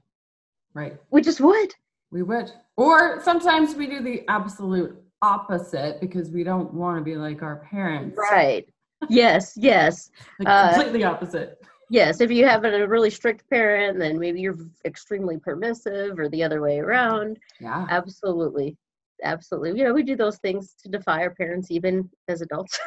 Right. 0.74 0.98
We 1.12 1.22
just 1.22 1.40
would. 1.42 1.74
We 2.13 2.24
would. 2.24 2.51
Or 2.77 3.22
sometimes 3.22 3.75
we 3.75 3.88
do 3.88 4.01
the 4.01 4.24
absolute 4.29 4.96
opposite 5.22 6.00
because 6.00 6.29
we 6.29 6.43
don't 6.43 6.74
want 6.74 6.98
to 6.98 7.03
be 7.03 7.15
like 7.15 7.41
our 7.41 7.58
parents. 7.70 8.17
Right. 8.17 8.65
Yes, 9.10 9.53
yes. 9.58 10.12
like 10.39 10.48
uh, 10.48 10.74
completely 10.74 11.03
opposite 11.03 11.60
yes 11.93 12.22
if 12.22 12.32
you 12.32 12.46
have 12.46 12.65
a 12.65 12.88
really 12.88 13.10
strict 13.10 13.48
parent 13.50 14.00
then 14.00 14.20
maybe 14.20 14.41
you're 14.41 14.58
extremely 14.86 15.38
permissive 15.38 16.17
or 16.17 16.27
the 16.29 16.43
other 16.43 16.60
way 16.62 16.79
around 16.79 17.38
yeah 17.60 17.86
absolutely 17.89 18.75
absolutely 19.24 19.77
you 19.77 19.86
know 19.86 19.93
we 19.93 20.01
do 20.03 20.15
those 20.15 20.38
things 20.38 20.74
to 20.82 20.89
defy 20.89 21.22
our 21.22 21.36
parents 21.36 21.70
even 21.70 22.10
as 22.27 22.41
adults 22.41 22.79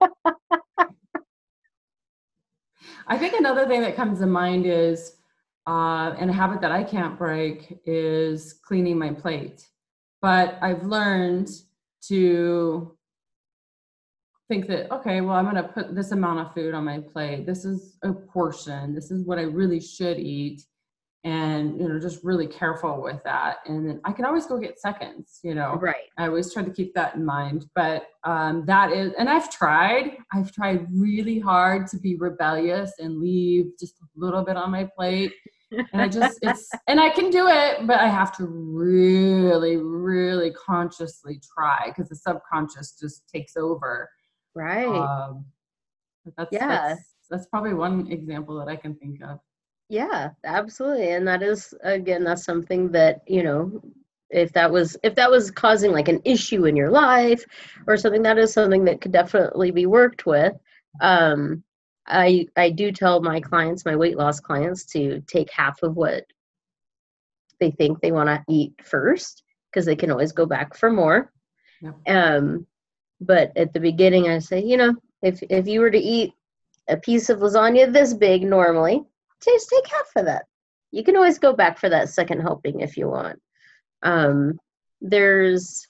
i 3.06 3.16
think 3.16 3.34
another 3.34 3.66
thing 3.66 3.80
that 3.80 3.94
comes 3.94 4.18
to 4.18 4.26
mind 4.26 4.66
is 4.66 5.18
uh, 5.66 6.14
and 6.18 6.30
a 6.30 6.32
habit 6.32 6.60
that 6.60 6.72
i 6.72 6.82
can't 6.82 7.18
break 7.18 7.78
is 7.84 8.54
cleaning 8.64 8.98
my 8.98 9.10
plate. 9.12 9.66
But 10.20 10.58
i've 10.62 10.84
learned 10.84 11.50
to 12.08 12.96
think 14.48 14.66
that 14.66 14.92
okay 14.92 15.20
well 15.20 15.36
i'm 15.36 15.44
going 15.44 15.56
to 15.56 15.62
put 15.62 15.94
this 15.94 16.12
amount 16.12 16.40
of 16.40 16.54
food 16.54 16.74
on 16.74 16.84
my 16.84 16.98
plate. 17.00 17.46
This 17.46 17.64
is 17.64 17.96
a 18.02 18.12
portion. 18.12 18.94
This 18.94 19.10
is 19.10 19.24
what 19.24 19.38
i 19.38 19.42
really 19.42 19.80
should 19.80 20.18
eat 20.18 20.64
and 21.24 21.80
you 21.80 21.88
know 21.88 22.00
just 22.00 22.24
really 22.24 22.46
careful 22.46 23.00
with 23.00 23.22
that 23.24 23.58
and 23.66 23.88
then 23.88 24.00
i 24.04 24.12
can 24.12 24.24
always 24.24 24.46
go 24.46 24.58
get 24.58 24.80
seconds 24.80 25.38
you 25.44 25.54
know 25.54 25.74
right 25.80 26.10
i 26.18 26.26
always 26.26 26.52
try 26.52 26.62
to 26.62 26.70
keep 26.70 26.92
that 26.94 27.14
in 27.14 27.24
mind 27.24 27.66
but 27.74 28.08
um, 28.24 28.64
that 28.66 28.92
is 28.92 29.12
and 29.18 29.28
i've 29.28 29.50
tried 29.50 30.16
i've 30.32 30.50
tried 30.52 30.86
really 30.92 31.38
hard 31.38 31.86
to 31.86 31.96
be 31.98 32.16
rebellious 32.16 32.92
and 32.98 33.20
leave 33.20 33.66
just 33.78 33.94
a 34.00 34.06
little 34.16 34.42
bit 34.42 34.56
on 34.56 34.70
my 34.70 34.84
plate 34.96 35.32
and 35.70 36.02
i 36.02 36.08
just 36.08 36.40
it's 36.42 36.68
and 36.88 36.98
i 36.98 37.08
can 37.08 37.30
do 37.30 37.46
it 37.46 37.86
but 37.86 38.00
i 38.00 38.08
have 38.08 38.36
to 38.36 38.44
really 38.44 39.76
really 39.76 40.50
consciously 40.52 41.40
try 41.54 41.86
because 41.86 42.08
the 42.08 42.16
subconscious 42.16 42.96
just 43.00 43.28
takes 43.28 43.56
over 43.56 44.08
Right. 44.54 44.86
Um, 44.86 45.46
that's, 46.36 46.50
yeah. 46.52 46.88
That's, 46.88 47.14
that's 47.30 47.46
probably 47.46 47.74
one 47.74 48.06
example 48.10 48.58
that 48.58 48.68
I 48.68 48.76
can 48.76 48.94
think 48.96 49.22
of. 49.22 49.38
Yeah, 49.88 50.30
absolutely. 50.44 51.10
And 51.10 51.26
that 51.28 51.42
is, 51.42 51.74
again, 51.82 52.24
that's 52.24 52.44
something 52.44 52.90
that, 52.92 53.22
you 53.26 53.42
know, 53.42 53.82
if 54.30 54.52
that 54.54 54.70
was 54.70 54.96
if 55.02 55.14
that 55.16 55.30
was 55.30 55.50
causing 55.50 55.92
like 55.92 56.08
an 56.08 56.22
issue 56.24 56.64
in 56.64 56.74
your 56.74 56.90
life 56.90 57.44
or 57.86 57.98
something 57.98 58.22
that 58.22 58.38
is 58.38 58.50
something 58.50 58.84
that 58.86 59.02
could 59.02 59.12
definitely 59.12 59.70
be 59.70 59.84
worked 59.84 60.24
with 60.24 60.54
um 61.02 61.62
i 62.06 62.46
i 62.56 62.70
do 62.70 62.90
tell 62.90 63.20
my 63.20 63.42
clients 63.42 63.84
my 63.84 63.94
weight 63.94 64.16
loss 64.16 64.40
clients 64.40 64.86
to 64.86 65.20
take 65.26 65.52
half 65.52 65.82
of 65.82 65.96
what 65.96 66.24
they 67.60 67.70
think 67.70 68.00
they 68.00 68.10
want 68.10 68.26
to 68.26 68.42
eat 68.48 68.72
first 68.82 69.42
because 69.70 69.84
they 69.84 69.96
can 69.96 70.10
always 70.10 70.32
go 70.32 70.46
back 70.46 70.74
for 70.74 70.90
more 70.90 71.30
yep. 71.82 71.94
um 72.08 72.66
but 73.22 73.56
at 73.56 73.72
the 73.72 73.80
beginning, 73.80 74.28
I 74.28 74.40
say, 74.40 74.62
you 74.62 74.76
know, 74.76 74.94
if 75.22 75.42
if 75.42 75.66
you 75.68 75.80
were 75.80 75.90
to 75.90 75.98
eat 75.98 76.32
a 76.88 76.96
piece 76.96 77.30
of 77.30 77.38
lasagna 77.38 77.92
this 77.92 78.12
big 78.12 78.42
normally, 78.42 79.04
just 79.44 79.68
take 79.68 79.86
half 79.86 80.10
of 80.16 80.26
that. 80.26 80.44
You 80.90 81.02
can 81.04 81.16
always 81.16 81.38
go 81.38 81.52
back 81.52 81.78
for 81.78 81.88
that 81.88 82.10
second 82.10 82.40
helping 82.40 82.80
if 82.80 82.96
you 82.96 83.08
want. 83.08 83.40
Um, 84.02 84.58
there's 85.00 85.86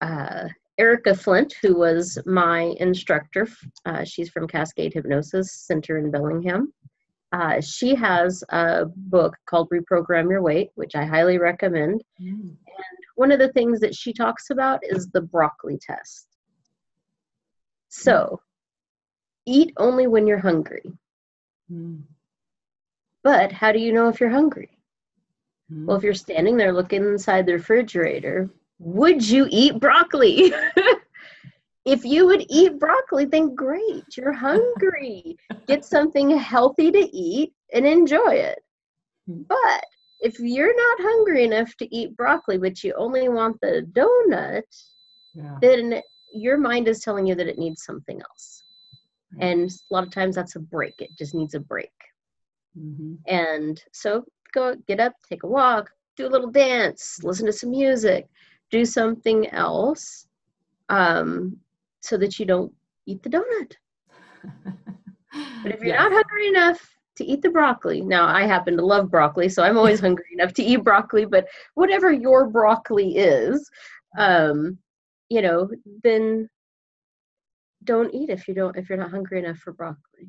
uh, 0.00 0.48
Erica 0.78 1.14
Flint, 1.14 1.54
who 1.60 1.76
was 1.76 2.18
my 2.24 2.74
instructor. 2.80 3.46
Uh, 3.84 4.04
she's 4.04 4.30
from 4.30 4.48
Cascade 4.48 4.94
Hypnosis 4.94 5.52
Center 5.52 5.98
in 5.98 6.10
Bellingham. 6.10 6.72
Uh, 7.32 7.60
she 7.60 7.94
has 7.94 8.42
a 8.48 8.86
book 8.86 9.36
called 9.46 9.68
Reprogram 9.70 10.30
Your 10.30 10.42
Weight, 10.42 10.70
which 10.74 10.96
I 10.96 11.04
highly 11.04 11.38
recommend. 11.38 12.02
Mm. 12.20 12.40
And 12.40 12.56
one 13.14 13.30
of 13.30 13.38
the 13.38 13.52
things 13.52 13.78
that 13.80 13.94
she 13.94 14.12
talks 14.12 14.50
about 14.50 14.80
is 14.82 15.08
the 15.08 15.20
broccoli 15.20 15.78
test. 15.80 16.26
So, 17.88 18.40
eat 19.46 19.72
only 19.76 20.06
when 20.06 20.26
you're 20.26 20.38
hungry. 20.38 20.82
Mm. 21.70 22.02
But 23.22 23.52
how 23.52 23.72
do 23.72 23.78
you 23.78 23.92
know 23.92 24.08
if 24.08 24.20
you're 24.20 24.30
hungry? 24.30 24.70
Mm. 25.72 25.86
Well, 25.86 25.96
if 25.96 26.02
you're 26.02 26.14
standing 26.14 26.56
there 26.56 26.72
looking 26.72 27.04
inside 27.04 27.46
the 27.46 27.54
refrigerator, 27.54 28.50
would 28.78 29.26
you 29.26 29.46
eat 29.50 29.78
broccoli? 29.78 30.52
if 31.84 32.04
you 32.04 32.26
would 32.26 32.46
eat 32.48 32.78
broccoli, 32.78 33.26
then 33.26 33.54
great, 33.54 34.04
you're 34.16 34.32
hungry. 34.32 35.36
Get 35.66 35.84
something 35.84 36.36
healthy 36.36 36.90
to 36.90 37.16
eat 37.16 37.52
and 37.72 37.86
enjoy 37.86 38.34
it. 38.34 38.60
Hmm. 39.26 39.42
But 39.48 39.84
if 40.20 40.38
you're 40.38 40.76
not 40.76 40.98
hungry 41.00 41.44
enough 41.44 41.74
to 41.76 41.94
eat 41.94 42.16
broccoli, 42.16 42.58
but 42.58 42.82
you 42.82 42.94
only 42.94 43.28
want 43.28 43.60
the 43.60 43.86
donut, 43.92 44.62
yeah. 45.34 45.56
then 45.60 46.02
your 46.32 46.58
mind 46.58 46.88
is 46.88 47.00
telling 47.00 47.26
you 47.26 47.34
that 47.34 47.48
it 47.48 47.58
needs 47.58 47.84
something 47.84 48.20
else. 48.20 48.62
And 49.38 49.70
a 49.70 49.94
lot 49.94 50.04
of 50.04 50.10
times 50.10 50.34
that's 50.34 50.56
a 50.56 50.60
break. 50.60 50.94
It 50.98 51.10
just 51.16 51.34
needs 51.34 51.54
a 51.54 51.60
break. 51.60 51.92
Mm-hmm. 52.78 53.14
And 53.26 53.82
so 53.92 54.24
go 54.52 54.76
get 54.86 55.00
up, 55.00 55.12
take 55.28 55.42
a 55.42 55.48
walk, 55.48 55.90
do 56.16 56.26
a 56.26 56.28
little 56.28 56.50
dance, 56.50 57.18
listen 57.22 57.46
to 57.46 57.52
some 57.52 57.70
music, 57.70 58.26
do 58.70 58.84
something 58.84 59.48
else 59.50 60.26
um, 60.88 61.56
so 62.00 62.16
that 62.16 62.38
you 62.38 62.46
don't 62.46 62.72
eat 63.06 63.22
the 63.22 63.30
donut. 63.30 63.72
but 65.62 65.72
if 65.72 65.80
you're 65.80 65.94
yes. 65.94 66.00
not 66.00 66.12
hungry 66.12 66.48
enough 66.48 66.96
to 67.16 67.24
eat 67.24 67.42
the 67.42 67.50
broccoli, 67.50 68.00
now 68.00 68.26
I 68.26 68.46
happen 68.46 68.76
to 68.76 68.84
love 68.84 69.10
broccoli, 69.10 69.48
so 69.48 69.62
I'm 69.62 69.76
always 69.76 70.00
hungry 70.06 70.26
enough 70.32 70.52
to 70.54 70.62
eat 70.62 70.84
broccoli, 70.84 71.24
but 71.24 71.46
whatever 71.74 72.12
your 72.12 72.48
broccoli 72.48 73.16
is, 73.16 73.68
um, 74.18 74.78
you 75.28 75.42
know, 75.42 75.70
then 76.02 76.48
don't 77.84 78.14
eat 78.14 78.28
if 78.28 78.46
you 78.46 78.54
don't 78.54 78.76
if 78.76 78.88
you're 78.88 78.98
not 78.98 79.10
hungry 79.10 79.38
enough 79.38 79.58
for 79.58 79.72
broccoli. 79.72 80.28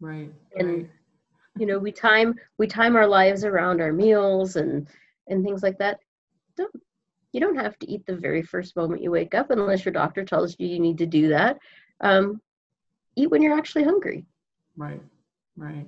Right. 0.00 0.30
And 0.56 0.68
right. 0.68 0.90
You 1.58 1.66
know, 1.66 1.78
we 1.78 1.92
time 1.92 2.34
we 2.58 2.66
time 2.66 2.96
our 2.96 3.06
lives 3.06 3.44
around 3.44 3.80
our 3.80 3.92
meals 3.92 4.56
and 4.56 4.86
and 5.28 5.44
things 5.44 5.62
like 5.62 5.78
that. 5.78 6.00
Don't 6.56 6.74
you 7.32 7.40
don't 7.40 7.56
have 7.56 7.78
to 7.78 7.90
eat 7.90 8.04
the 8.06 8.16
very 8.16 8.42
first 8.42 8.76
moment 8.76 9.02
you 9.02 9.10
wake 9.10 9.34
up 9.34 9.50
unless 9.50 9.84
your 9.84 9.92
doctor 9.92 10.24
tells 10.24 10.56
you 10.58 10.66
you 10.66 10.80
need 10.80 10.98
to 10.98 11.06
do 11.06 11.28
that. 11.28 11.58
Um, 12.00 12.40
eat 13.16 13.30
when 13.30 13.42
you're 13.42 13.56
actually 13.56 13.84
hungry. 13.84 14.24
Right. 14.76 15.02
Right. 15.56 15.86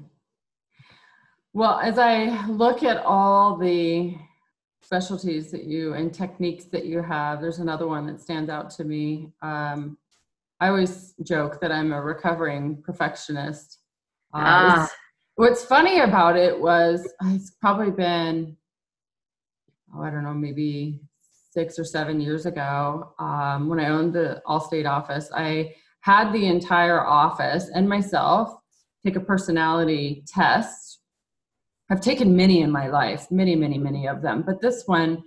Well, 1.54 1.78
as 1.80 1.98
I 1.98 2.46
look 2.46 2.82
at 2.82 2.98
all 2.98 3.56
the 3.56 4.16
specialties 4.82 5.50
that 5.50 5.64
you 5.64 5.94
and 5.94 6.12
techniques 6.12 6.64
that 6.66 6.86
you 6.86 7.02
have, 7.02 7.40
there's 7.40 7.58
another 7.58 7.86
one 7.86 8.06
that 8.06 8.20
stands 8.20 8.50
out 8.50 8.70
to 8.70 8.84
me. 8.84 9.32
Um, 9.42 9.98
I 10.60 10.68
always 10.68 11.14
joke 11.22 11.60
that 11.60 11.72
I'm 11.72 11.92
a 11.92 12.00
recovering 12.00 12.82
perfectionist. 12.82 13.78
Uh, 14.34 14.40
ah. 14.44 14.90
What's 15.36 15.64
funny 15.64 16.00
about 16.00 16.36
it 16.36 16.60
was 16.60 17.10
it's 17.24 17.52
probably 17.52 17.90
been, 17.90 18.54
oh, 19.94 20.02
I 20.02 20.10
don't 20.10 20.24
know, 20.24 20.34
maybe 20.34 21.00
six 21.50 21.78
or 21.78 21.84
seven 21.84 22.20
years 22.20 22.44
ago 22.44 23.14
um, 23.18 23.68
when 23.68 23.80
I 23.80 23.88
owned 23.88 24.12
the 24.12 24.42
Allstate 24.46 24.86
office. 24.86 25.30
I 25.34 25.74
had 26.00 26.32
the 26.32 26.46
entire 26.46 27.00
office 27.00 27.70
and 27.74 27.88
myself 27.88 28.54
take 29.06 29.16
a 29.16 29.20
personality 29.20 30.22
test. 30.26 31.00
I've 31.90 32.02
taken 32.02 32.36
many 32.36 32.60
in 32.60 32.70
my 32.70 32.88
life, 32.88 33.30
many, 33.30 33.56
many, 33.56 33.78
many 33.78 34.06
of 34.06 34.20
them, 34.20 34.42
but 34.42 34.60
this 34.60 34.82
one, 34.86 35.22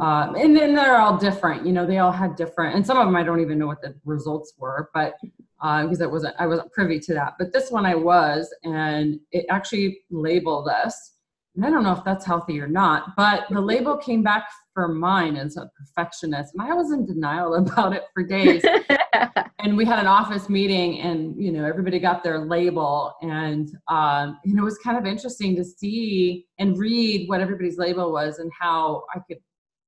um, 0.00 0.36
and 0.36 0.56
then 0.56 0.74
they're 0.74 0.98
all 0.98 1.16
different. 1.16 1.66
You 1.66 1.72
know, 1.72 1.84
they 1.86 1.98
all 1.98 2.12
had 2.12 2.36
different, 2.36 2.76
and 2.76 2.86
some 2.86 2.96
of 2.96 3.06
them 3.06 3.16
I 3.16 3.24
don't 3.24 3.40
even 3.40 3.58
know 3.58 3.66
what 3.66 3.82
the 3.82 3.94
results 4.04 4.52
were, 4.56 4.90
but 4.94 5.14
because 5.60 6.00
uh, 6.00 6.04
I 6.04 6.06
wasn't, 6.06 6.34
I 6.38 6.46
wasn't 6.46 6.72
privy 6.72 7.00
to 7.00 7.14
that. 7.14 7.34
But 7.38 7.52
this 7.52 7.70
one 7.70 7.84
I 7.84 7.94
was, 7.94 8.52
and 8.64 9.18
it 9.32 9.46
actually 9.50 10.00
labeled 10.10 10.68
us. 10.68 11.14
And 11.56 11.66
I 11.66 11.70
don't 11.70 11.82
know 11.82 11.92
if 11.92 12.04
that's 12.04 12.24
healthy 12.24 12.60
or 12.60 12.68
not, 12.68 13.16
but 13.16 13.46
the 13.50 13.60
label 13.60 13.96
came 13.96 14.22
back 14.22 14.48
for 14.72 14.86
mine 14.86 15.36
as 15.36 15.56
a 15.56 15.68
perfectionist, 15.76 16.54
and 16.54 16.62
I 16.62 16.72
was 16.72 16.92
in 16.92 17.04
denial 17.04 17.54
about 17.56 17.92
it 17.92 18.04
for 18.14 18.22
days. 18.22 18.64
and 19.58 19.76
we 19.76 19.84
had 19.84 19.98
an 19.98 20.06
office 20.06 20.48
meeting, 20.48 21.00
and 21.00 21.34
you 21.36 21.50
know 21.50 21.64
everybody 21.64 21.98
got 21.98 22.22
their 22.22 22.38
label, 22.38 23.14
and 23.22 23.68
um, 23.88 24.38
and 24.44 24.56
it 24.56 24.62
was 24.62 24.78
kind 24.78 24.96
of 24.96 25.04
interesting 25.04 25.56
to 25.56 25.64
see 25.64 26.46
and 26.60 26.78
read 26.78 27.28
what 27.28 27.40
everybody's 27.40 27.76
label 27.76 28.12
was 28.12 28.38
and 28.38 28.52
how 28.56 29.02
I 29.12 29.18
could 29.26 29.38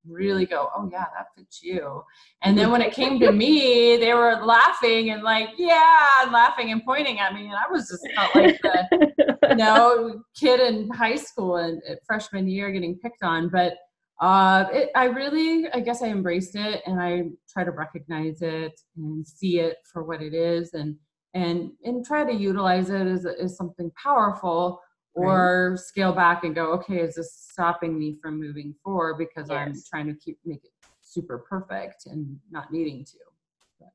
really 0.06 0.46
go, 0.46 0.68
oh 0.74 0.88
yeah, 0.90 1.04
that 1.16 1.26
fits 1.36 1.62
you. 1.62 2.02
And 2.42 2.56
then 2.56 2.70
when 2.70 2.82
it 2.82 2.92
came 2.92 3.20
to 3.20 3.32
me, 3.32 3.96
they 3.96 4.14
were 4.14 4.44
laughing 4.44 5.10
and 5.10 5.22
like, 5.22 5.50
yeah, 5.58 6.06
and 6.22 6.32
laughing 6.32 6.72
and 6.72 6.82
pointing 6.84 7.18
at 7.18 7.34
me, 7.34 7.46
and 7.46 7.54
I 7.54 7.70
was 7.70 7.88
just 7.88 8.06
felt 8.14 8.34
like 8.34 8.60
the 8.62 9.48
you 9.50 9.56
know 9.56 10.22
kid 10.38 10.60
in 10.60 10.88
high 10.90 11.16
school 11.16 11.56
and 11.56 11.82
freshman 12.06 12.48
year 12.48 12.70
getting 12.72 12.98
picked 12.98 13.22
on, 13.22 13.48
but 13.48 13.74
uh, 14.20 14.66
it, 14.70 14.90
I 14.94 15.04
really, 15.04 15.66
I 15.72 15.80
guess 15.80 16.02
I 16.02 16.08
embraced 16.08 16.54
it 16.54 16.82
and 16.86 17.00
I 17.00 17.24
try 17.48 17.64
to 17.64 17.70
recognize 17.70 18.42
it 18.42 18.78
and 18.96 19.26
see 19.26 19.60
it 19.60 19.78
for 19.90 20.04
what 20.04 20.20
it 20.20 20.34
is 20.34 20.74
and, 20.74 20.94
and, 21.32 21.70
and 21.84 22.04
try 22.04 22.24
to 22.24 22.32
utilize 22.32 22.90
it 22.90 23.06
as, 23.06 23.24
as 23.24 23.56
something 23.56 23.90
powerful 24.02 24.80
or 25.14 25.70
right. 25.70 25.78
scale 25.78 26.12
back 26.12 26.44
and 26.44 26.54
go, 26.54 26.72
okay, 26.72 27.00
is 27.00 27.16
this 27.16 27.32
stopping 27.50 27.98
me 27.98 28.16
from 28.22 28.38
moving 28.38 28.74
forward 28.82 29.18
because 29.18 29.48
yes. 29.50 29.58
I'm 29.58 29.74
trying 29.88 30.06
to 30.06 30.14
keep, 30.14 30.38
make 30.44 30.64
it 30.64 30.70
super 31.02 31.38
perfect 31.38 32.06
and 32.06 32.38
not 32.50 32.72
needing 32.72 33.04
to. 33.04 33.16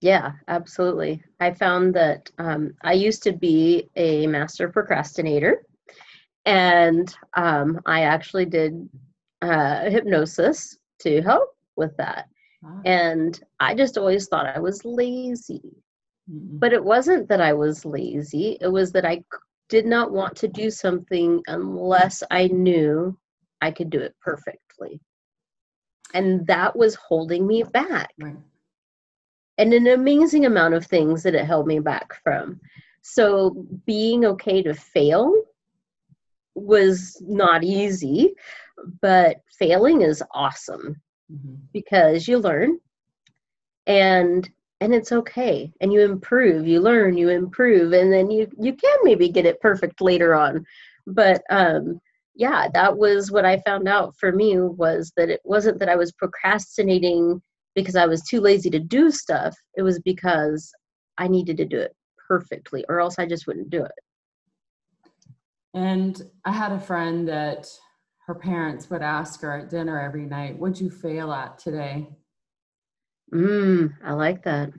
Yeah, 0.01 0.34
absolutely. 0.48 1.22
I 1.39 1.53
found 1.53 1.93
that 1.93 2.29
um, 2.38 2.74
I 2.84 2.93
used 2.93 3.24
to 3.24 3.31
be 3.31 3.89
a 3.95 4.27
master 4.27 4.69
procrastinator, 4.69 5.63
and 6.45 7.15
um, 7.36 7.79
I 7.86 8.01
actually 8.01 8.45
did 8.45 8.89
uh, 9.41 9.89
hypnosis 9.89 10.77
to 11.01 11.22
help 11.22 11.55
with 11.75 11.95
that. 11.98 12.27
Ah. 12.63 12.81
And 12.86 13.39
I 13.60 13.75
just 13.75 13.98
always 13.98 14.27
thought 14.27 14.48
I 14.48 14.60
was 14.60 14.84
lazy. 14.86 15.62
Mm-hmm. 16.31 16.57
But 16.57 16.74
it 16.74 16.84
wasn't 16.84 17.29
that 17.29 17.41
I 17.41 17.53
was 17.53 17.86
lazy, 17.86 18.57
it 18.60 18.67
was 18.67 18.91
that 18.93 19.05
I 19.05 19.24
did 19.69 19.86
not 19.86 20.12
want 20.12 20.36
to 20.38 20.48
do 20.48 20.69
something 20.69 21.41
unless 21.48 22.24
I 22.29 22.48
knew 22.48 23.17
I 23.62 23.72
could 23.72 23.89
do 23.89 24.00
it 24.00 24.15
perfectly. 24.22 25.01
And 26.13 26.45
that 26.48 26.75
was 26.75 26.95
holding 26.95 27.48
me 27.48 27.63
back. 27.63 28.12
Right. 28.19 28.38
And 29.57 29.74
an 29.74 29.88
amazing 29.88 30.45
amount 30.45 30.74
of 30.74 30.86
things 30.86 31.24
that 31.24 31.36
it 31.36 31.45
held 31.45 31.65
me 31.65 31.79
back 31.79 32.22
from. 32.24 32.60
So 33.01 33.65
being 33.86 34.25
okay 34.25 34.62
to 34.63 34.74
fail 34.74 35.34
was 36.55 37.21
not 37.25 37.63
easy 37.63 38.36
but 39.01 39.38
failing 39.58 40.01
is 40.01 40.23
awesome 40.34 41.01
mm-hmm. 41.32 41.56
because 41.73 42.28
you 42.28 42.39
learn 42.39 42.80
and 43.88 44.49
and 44.81 44.93
it's 44.93 45.11
okay 45.11 45.71
and 45.81 45.93
you 45.93 46.01
improve 46.01 46.67
you 46.67 46.79
learn 46.79 47.17
you 47.17 47.29
improve 47.29 47.93
and 47.93 48.11
then 48.11 48.29
you 48.29 48.47
you 48.59 48.73
can 48.73 48.97
maybe 49.03 49.29
get 49.29 49.45
it 49.45 49.61
perfect 49.61 50.01
later 50.01 50.35
on. 50.35 50.65
But 51.07 51.43
um 51.49 51.99
yeah 52.35 52.67
that 52.73 52.97
was 52.97 53.31
what 53.31 53.45
i 53.45 53.61
found 53.65 53.88
out 53.88 54.13
for 54.19 54.31
me 54.31 54.59
was 54.59 55.13
that 55.15 55.29
it 55.29 55.39
wasn't 55.45 55.79
that 55.79 55.89
i 55.89 55.95
was 55.95 56.11
procrastinating 56.11 57.41
because 57.75 57.95
i 57.95 58.05
was 58.05 58.21
too 58.23 58.41
lazy 58.41 58.69
to 58.69 58.79
do 58.79 59.11
stuff. 59.11 59.55
It 59.77 59.83
was 59.83 59.99
because 59.99 60.71
i 61.17 61.27
needed 61.27 61.57
to 61.57 61.65
do 61.65 61.79
it 61.79 61.95
perfectly 62.27 62.83
or 62.89 62.99
else 62.99 63.19
i 63.19 63.25
just 63.25 63.47
wouldn't 63.47 63.69
do 63.69 63.83
it. 63.83 63.91
And 65.73 66.21
i 66.43 66.51
had 66.51 66.71
a 66.71 66.79
friend 66.79 67.27
that 67.27 67.67
her 68.27 68.35
parents 68.35 68.89
would 68.89 69.03
ask 69.03 69.41
her 69.41 69.59
at 69.59 69.69
dinner 69.69 69.99
every 70.01 70.25
night, 70.25 70.57
What'd 70.57 70.81
you 70.81 70.89
fail 70.89 71.31
at 71.31 71.59
today? 71.59 72.09
Mm, 73.33 73.93
I 74.03 74.13
like 74.13 74.43
that. 74.43 74.71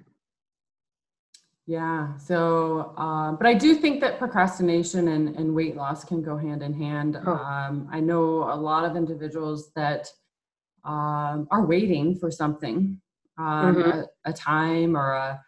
Yeah. 1.66 2.16
So, 2.16 2.94
uh, 2.96 3.32
but 3.32 3.46
I 3.46 3.54
do 3.54 3.74
think 3.74 4.00
that 4.00 4.18
procrastination 4.18 5.08
and, 5.08 5.34
and 5.34 5.52
weight 5.52 5.76
loss 5.76 6.04
can 6.04 6.22
go 6.22 6.36
hand 6.36 6.62
in 6.62 6.72
hand. 6.72 7.18
Oh. 7.26 7.32
Um, 7.32 7.88
I 7.90 7.98
know 7.98 8.44
a 8.44 8.54
lot 8.54 8.84
of 8.84 8.96
individuals 8.96 9.72
that 9.74 10.06
um, 10.84 11.48
are 11.50 11.66
waiting 11.66 12.14
for 12.14 12.30
something, 12.30 13.00
um, 13.38 13.74
mm-hmm. 13.74 13.90
a, 13.90 14.06
a, 14.26 14.32
time 14.32 14.96
or 14.96 15.14
a, 15.14 15.40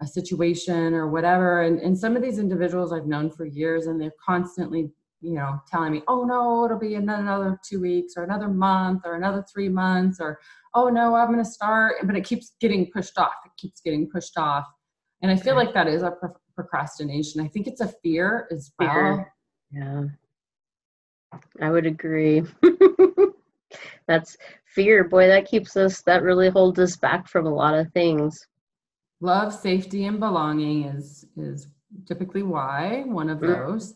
a 0.00 0.06
situation 0.06 0.94
or 0.94 1.08
whatever. 1.08 1.62
And, 1.62 1.80
and 1.80 1.98
some 1.98 2.14
of 2.14 2.22
these 2.22 2.38
individuals 2.38 2.92
I've 2.92 3.06
known 3.06 3.28
for 3.28 3.44
years 3.44 3.88
and 3.88 4.00
they're 4.00 4.12
constantly 4.24 4.92
you 5.24 5.34
know, 5.34 5.58
telling 5.70 5.92
me, 5.92 6.02
oh 6.06 6.24
no, 6.24 6.66
it'll 6.66 6.78
be 6.78 6.96
another 6.96 7.58
two 7.66 7.80
weeks 7.80 8.12
or 8.16 8.24
another 8.24 8.48
month 8.48 9.02
or 9.06 9.14
another 9.14 9.44
three 9.50 9.70
months 9.70 10.20
or, 10.20 10.38
oh 10.74 10.88
no, 10.88 11.14
I'm 11.14 11.32
going 11.32 11.42
to 11.42 11.50
start. 11.50 11.96
But 12.04 12.14
it 12.14 12.24
keeps 12.24 12.52
getting 12.60 12.90
pushed 12.92 13.16
off. 13.18 13.32
It 13.46 13.52
keeps 13.56 13.80
getting 13.80 14.08
pushed 14.10 14.36
off. 14.36 14.66
And 15.22 15.32
I 15.32 15.36
feel 15.36 15.54
like 15.54 15.72
that 15.72 15.88
is 15.88 16.02
a 16.02 16.10
pro- 16.10 16.36
procrastination. 16.54 17.40
I 17.40 17.48
think 17.48 17.66
it's 17.66 17.80
a 17.80 17.92
fear 18.02 18.46
as 18.52 18.70
well. 18.78 18.90
Fear. 18.90 19.32
Yeah. 19.72 20.02
I 21.62 21.70
would 21.70 21.86
agree. 21.86 22.42
That's 24.06 24.36
fear. 24.66 25.04
Boy, 25.04 25.26
that 25.28 25.46
keeps 25.46 25.74
us, 25.76 26.02
that 26.02 26.22
really 26.22 26.50
holds 26.50 26.78
us 26.78 26.96
back 26.96 27.26
from 27.28 27.46
a 27.46 27.54
lot 27.54 27.74
of 27.74 27.90
things. 27.92 28.46
Love, 29.22 29.54
safety, 29.54 30.04
and 30.04 30.20
belonging 30.20 30.84
is 30.84 31.24
is 31.36 31.68
typically 32.06 32.42
why 32.42 33.04
one 33.06 33.30
of 33.30 33.38
mm. 33.38 33.46
those. 33.46 33.94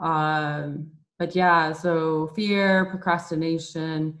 Um, 0.00 0.90
but 1.18 1.36
yeah, 1.36 1.72
so 1.72 2.28
fear, 2.34 2.86
procrastination, 2.86 4.18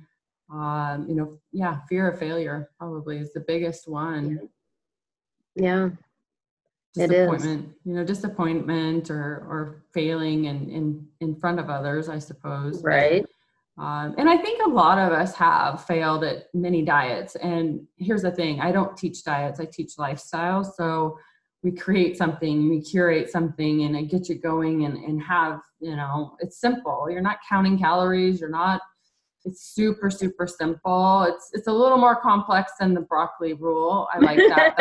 um, 0.52 1.06
you 1.08 1.14
know, 1.14 1.38
yeah, 1.52 1.78
fear 1.88 2.10
of 2.10 2.18
failure 2.18 2.70
probably 2.78 3.18
is 3.18 3.32
the 3.32 3.40
biggest 3.40 3.88
one. 3.88 4.48
Yeah. 5.54 5.90
Disappointment, 6.94 7.72
you 7.84 7.94
know, 7.94 8.04
disappointment 8.04 9.10
or 9.10 9.46
or 9.48 9.84
failing 9.94 10.46
in 10.46 10.68
in 10.68 11.06
in 11.20 11.36
front 11.36 11.60
of 11.60 11.70
others, 11.70 12.08
I 12.08 12.18
suppose. 12.18 12.82
Right. 12.82 13.24
Um, 13.78 14.14
and 14.18 14.28
I 14.28 14.36
think 14.36 14.60
a 14.66 14.68
lot 14.68 14.98
of 14.98 15.12
us 15.12 15.34
have 15.36 15.84
failed 15.84 16.24
at 16.24 16.52
many 16.52 16.82
diets. 16.82 17.36
And 17.36 17.86
here's 17.96 18.22
the 18.22 18.32
thing: 18.32 18.60
I 18.60 18.72
don't 18.72 18.96
teach 18.96 19.22
diets; 19.22 19.60
I 19.60 19.66
teach 19.66 19.98
lifestyle. 19.98 20.64
So 20.64 21.16
we 21.62 21.72
create 21.72 22.16
something, 22.16 22.70
we 22.70 22.80
curate 22.80 23.30
something, 23.30 23.82
and 23.82 23.96
it 23.96 24.04
gets 24.04 24.28
you 24.28 24.36
going 24.36 24.84
and, 24.86 24.96
and 24.96 25.22
have, 25.22 25.60
you 25.80 25.94
know, 25.94 26.36
it's 26.40 26.58
simple. 26.58 27.08
You're 27.10 27.20
not 27.20 27.38
counting 27.46 27.78
calories, 27.78 28.40
you're 28.40 28.48
not, 28.48 28.80
it's 29.44 29.74
super, 29.74 30.10
super 30.10 30.46
simple. 30.46 31.22
It's 31.22 31.50
it's 31.54 31.66
a 31.66 31.72
little 31.72 31.96
more 31.96 32.20
complex 32.20 32.72
than 32.78 32.92
the 32.92 33.00
broccoli 33.00 33.54
rule. 33.54 34.06
I 34.12 34.18
like 34.18 34.36
that 34.36 34.74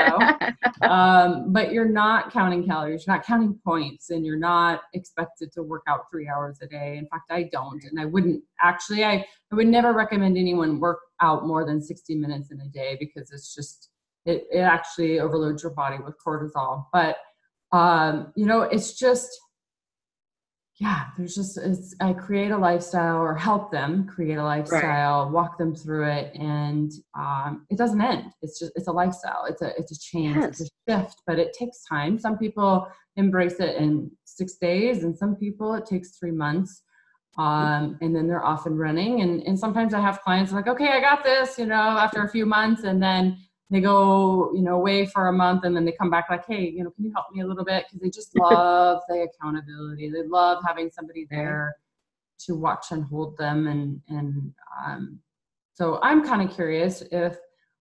though. 0.81 0.87
um, 0.87 1.53
but 1.53 1.71
you're 1.71 1.87
not 1.87 2.31
counting 2.31 2.65
calories, 2.65 3.05
you're 3.07 3.15
not 3.15 3.25
counting 3.25 3.57
points, 3.63 4.09
and 4.09 4.25
you're 4.25 4.37
not 4.37 4.81
expected 4.93 5.51
to 5.53 5.63
work 5.63 5.83
out 5.87 6.09
three 6.11 6.27
hours 6.27 6.59
a 6.61 6.67
day. 6.67 6.97
In 6.97 7.07
fact, 7.07 7.31
I 7.31 7.43
don't, 7.51 7.83
and 7.85 7.99
I 7.99 8.05
wouldn't 8.05 8.43
actually, 8.61 9.05
I, 9.05 9.25
I 9.51 9.55
would 9.55 9.67
never 9.67 9.93
recommend 9.93 10.37
anyone 10.37 10.79
work 10.79 10.99
out 11.21 11.47
more 11.47 11.65
than 11.65 11.81
60 11.81 12.15
minutes 12.15 12.51
in 12.51 12.59
a 12.59 12.67
day 12.67 12.97
because 12.99 13.31
it's 13.31 13.55
just 13.55 13.89
it, 14.29 14.39
it 14.57 14.65
actually 14.75 15.19
overloads 15.19 15.63
your 15.63 15.73
body 15.73 15.97
with 16.05 16.15
cortisol. 16.25 16.73
But 16.93 17.17
um, 17.71 18.31
you 18.35 18.45
know, 18.49 18.61
it's 18.75 18.91
just 19.05 19.29
yeah, 20.81 21.01
there's 21.17 21.35
just 21.35 21.57
it's 21.57 21.93
I 21.99 22.13
create 22.13 22.51
a 22.51 22.57
lifestyle 22.57 23.17
or 23.17 23.35
help 23.35 23.69
them 23.69 24.07
create 24.07 24.37
a 24.37 24.43
lifestyle, 24.43 25.25
right. 25.25 25.33
walk 25.37 25.57
them 25.57 25.75
through 25.75 26.05
it, 26.09 26.27
and 26.35 26.89
um, 27.17 27.65
it 27.69 27.77
doesn't 27.77 28.01
end. 28.01 28.31
It's 28.41 28.57
just 28.59 28.71
it's 28.77 28.87
a 28.87 28.91
lifestyle. 29.01 29.43
It's 29.49 29.61
a 29.61 29.69
it's 29.79 29.91
a 29.91 29.99
change. 29.99 30.37
Yes. 30.37 30.61
It's 30.61 30.61
a 30.61 30.67
shift, 30.87 31.17
but 31.27 31.37
it 31.37 31.51
takes 31.51 31.83
time. 31.83 32.17
Some 32.17 32.37
people 32.37 32.87
embrace 33.17 33.59
it 33.59 33.75
in 33.75 34.09
six 34.23 34.55
days, 34.55 35.03
and 35.03 35.17
some 35.17 35.35
people 35.35 35.73
it 35.73 35.85
takes 35.85 36.17
three 36.17 36.35
months. 36.45 36.81
um, 37.39 37.97
and 38.01 38.15
then 38.15 38.27
they're 38.27 38.45
off 38.45 38.65
and 38.65 38.77
running. 38.77 39.21
And, 39.21 39.41
and 39.43 39.57
sometimes 39.57 39.93
I 39.93 40.01
have 40.01 40.21
clients 40.21 40.51
like, 40.51 40.67
okay, 40.67 40.89
I 40.89 40.99
got 40.99 41.23
this, 41.23 41.57
you 41.57 41.65
know, 41.65 41.75
after 41.75 42.23
a 42.23 42.29
few 42.29 42.45
months, 42.45 42.83
and 42.83 43.01
then 43.01 43.37
they 43.69 43.81
go, 43.81 44.51
you 44.53 44.61
know, 44.61 44.75
away 44.75 45.05
for 45.05 45.27
a 45.27 45.33
month, 45.33 45.63
and 45.63 45.75
then 45.75 45.85
they 45.85 45.91
come 45.91 46.09
back 46.09 46.27
like, 46.29 46.45
hey, 46.47 46.67
you 46.69 46.83
know, 46.83 46.89
can 46.91 47.05
you 47.05 47.11
help 47.13 47.27
me 47.31 47.41
a 47.41 47.45
little 47.47 47.63
bit? 47.63 47.85
Because 47.85 48.01
they 48.01 48.09
just 48.09 48.35
love 48.39 49.01
the 49.07 49.27
accountability. 49.29 50.09
They 50.09 50.23
love 50.23 50.63
having 50.65 50.89
somebody 50.89 51.27
there 51.29 51.75
to 52.45 52.55
watch 52.55 52.87
and 52.91 53.03
hold 53.03 53.37
them, 53.37 53.67
and 53.67 54.01
and 54.09 54.53
um, 54.85 55.19
so 55.73 55.99
I'm 56.01 56.25
kind 56.25 56.47
of 56.47 56.55
curious 56.55 57.03
if 57.11 57.37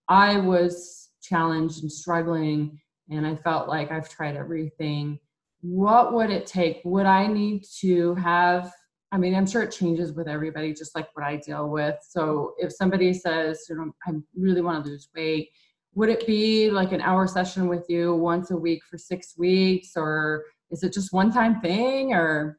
I 0.07 0.37
was 0.37 1.09
challenged 1.21 1.81
and 1.81 1.91
struggling, 1.91 2.79
and 3.09 3.25
I 3.25 3.35
felt 3.35 3.67
like 3.67 3.91
I've 3.91 4.09
tried 4.09 4.35
everything. 4.35 5.19
What 5.61 6.13
would 6.13 6.29
it 6.29 6.45
take? 6.45 6.81
Would 6.85 7.05
I 7.05 7.27
need 7.27 7.65
to 7.81 8.15
have 8.15 8.71
I 9.11 9.17
mean, 9.17 9.33
I'm 9.33 9.47
sure 9.47 9.63
it 9.63 9.71
changes 9.71 10.13
with 10.13 10.27
everybody, 10.27 10.73
just 10.73 10.95
like 10.95 11.07
what 11.15 11.25
I 11.25 11.37
deal 11.37 11.69
with. 11.69 11.95
So 12.07 12.53
if 12.59 12.71
somebody 12.71 13.13
says, 13.13 13.65
you 13.67 13.75
know, 13.75 13.91
I 14.05 14.11
really 14.35 14.61
want 14.61 14.85
to 14.85 14.91
lose 14.91 15.09
weight, 15.15 15.49
would 15.95 16.09
it 16.09 16.25
be 16.25 16.69
like 16.69 16.91
an 16.91 17.01
hour 17.01 17.27
session 17.27 17.67
with 17.67 17.85
you 17.89 18.15
once 18.15 18.51
a 18.51 18.57
week 18.57 18.81
for 18.89 18.97
six 18.97 19.37
weeks, 19.37 19.91
or 19.95 20.45
is 20.71 20.83
it 20.83 20.93
just 20.93 21.13
one 21.13 21.31
time 21.31 21.59
thing, 21.61 22.13
or? 22.13 22.57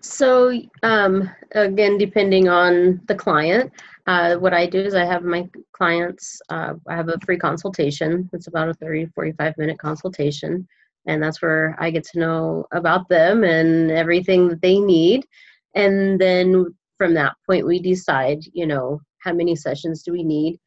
So 0.00 0.52
um, 0.82 1.30
again, 1.52 1.98
depending 1.98 2.48
on 2.48 3.00
the 3.06 3.14
client, 3.14 3.72
uh, 4.06 4.36
what 4.36 4.54
I 4.54 4.66
do 4.66 4.80
is 4.80 4.94
I 4.94 5.04
have 5.04 5.24
my 5.24 5.48
clients, 5.72 6.40
uh, 6.48 6.74
I 6.88 6.94
have 6.94 7.08
a 7.08 7.18
free 7.24 7.38
consultation. 7.38 8.28
It's 8.32 8.46
about 8.46 8.68
a 8.68 8.74
30, 8.74 9.06
45 9.14 9.58
minute 9.58 9.78
consultation. 9.78 10.68
And 11.06 11.22
that's 11.22 11.42
where 11.42 11.76
I 11.78 11.90
get 11.90 12.04
to 12.04 12.18
know 12.18 12.66
about 12.72 13.08
them 13.08 13.44
and 13.44 13.90
everything 13.90 14.48
that 14.48 14.62
they 14.62 14.78
need 14.78 15.26
and 15.74 16.20
then 16.20 16.66
from 16.98 17.14
that 17.14 17.34
point 17.46 17.66
we 17.66 17.78
decide 17.78 18.40
you 18.52 18.66
know 18.66 19.00
how 19.18 19.32
many 19.32 19.56
sessions 19.56 20.02
do 20.02 20.12
we 20.12 20.22
need 20.22 20.58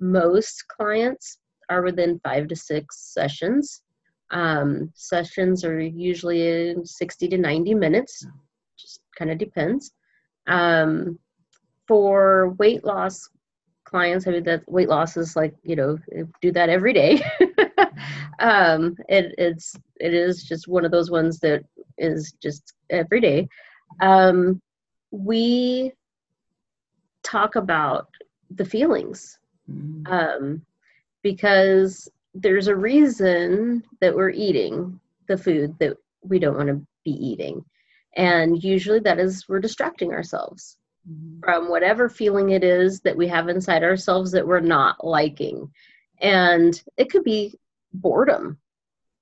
most 0.00 0.64
clients 0.68 1.38
are 1.68 1.82
within 1.82 2.20
five 2.22 2.48
to 2.48 2.56
six 2.56 3.12
sessions. 3.12 3.82
Um, 4.30 4.90
sessions 4.94 5.64
are 5.64 5.80
usually 5.80 6.74
60 6.84 7.28
to 7.28 7.38
90 7.38 7.74
minutes 7.74 8.26
just 8.78 9.00
kind 9.16 9.30
of 9.30 9.38
depends. 9.38 9.92
Um, 10.46 11.18
for 11.88 12.50
weight 12.58 12.84
loss 12.84 13.28
clients 13.84 14.26
i 14.26 14.32
mean 14.32 14.42
that 14.42 14.64
weight 14.66 14.88
loss 14.88 15.16
is 15.16 15.36
like 15.36 15.54
you 15.62 15.76
know 15.76 15.96
do 16.42 16.50
that 16.50 16.68
every 16.68 16.92
day. 16.92 17.22
Um, 18.38 18.96
it, 19.08 19.34
it's 19.38 19.74
it 19.98 20.12
is 20.12 20.44
just 20.44 20.68
one 20.68 20.84
of 20.84 20.90
those 20.90 21.10
ones 21.10 21.38
that 21.40 21.62
is 21.98 22.34
just 22.42 22.74
every 22.90 23.20
day. 23.20 23.48
Um, 24.00 24.60
we 25.10 25.92
talk 27.22 27.56
about 27.56 28.08
the 28.50 28.64
feelings 28.64 29.38
mm-hmm. 29.70 30.12
um, 30.12 30.62
because 31.22 32.08
there's 32.34 32.68
a 32.68 32.76
reason 32.76 33.82
that 34.00 34.14
we're 34.14 34.30
eating 34.30 35.00
the 35.26 35.36
food 35.36 35.74
that 35.78 35.96
we 36.22 36.38
don't 36.38 36.56
want 36.56 36.68
to 36.68 36.86
be 37.04 37.12
eating. 37.12 37.64
And 38.16 38.62
usually 38.62 39.00
that 39.00 39.18
is 39.18 39.48
we're 39.48 39.60
distracting 39.60 40.12
ourselves 40.12 40.78
mm-hmm. 41.08 41.40
from 41.40 41.68
whatever 41.68 42.08
feeling 42.08 42.50
it 42.50 42.64
is 42.64 43.00
that 43.00 43.16
we 43.16 43.26
have 43.28 43.48
inside 43.48 43.82
ourselves 43.82 44.30
that 44.32 44.46
we're 44.46 44.60
not 44.60 45.04
liking. 45.04 45.70
And 46.20 46.80
it 46.96 47.10
could 47.10 47.24
be 47.24 47.58
boredom. 47.92 48.58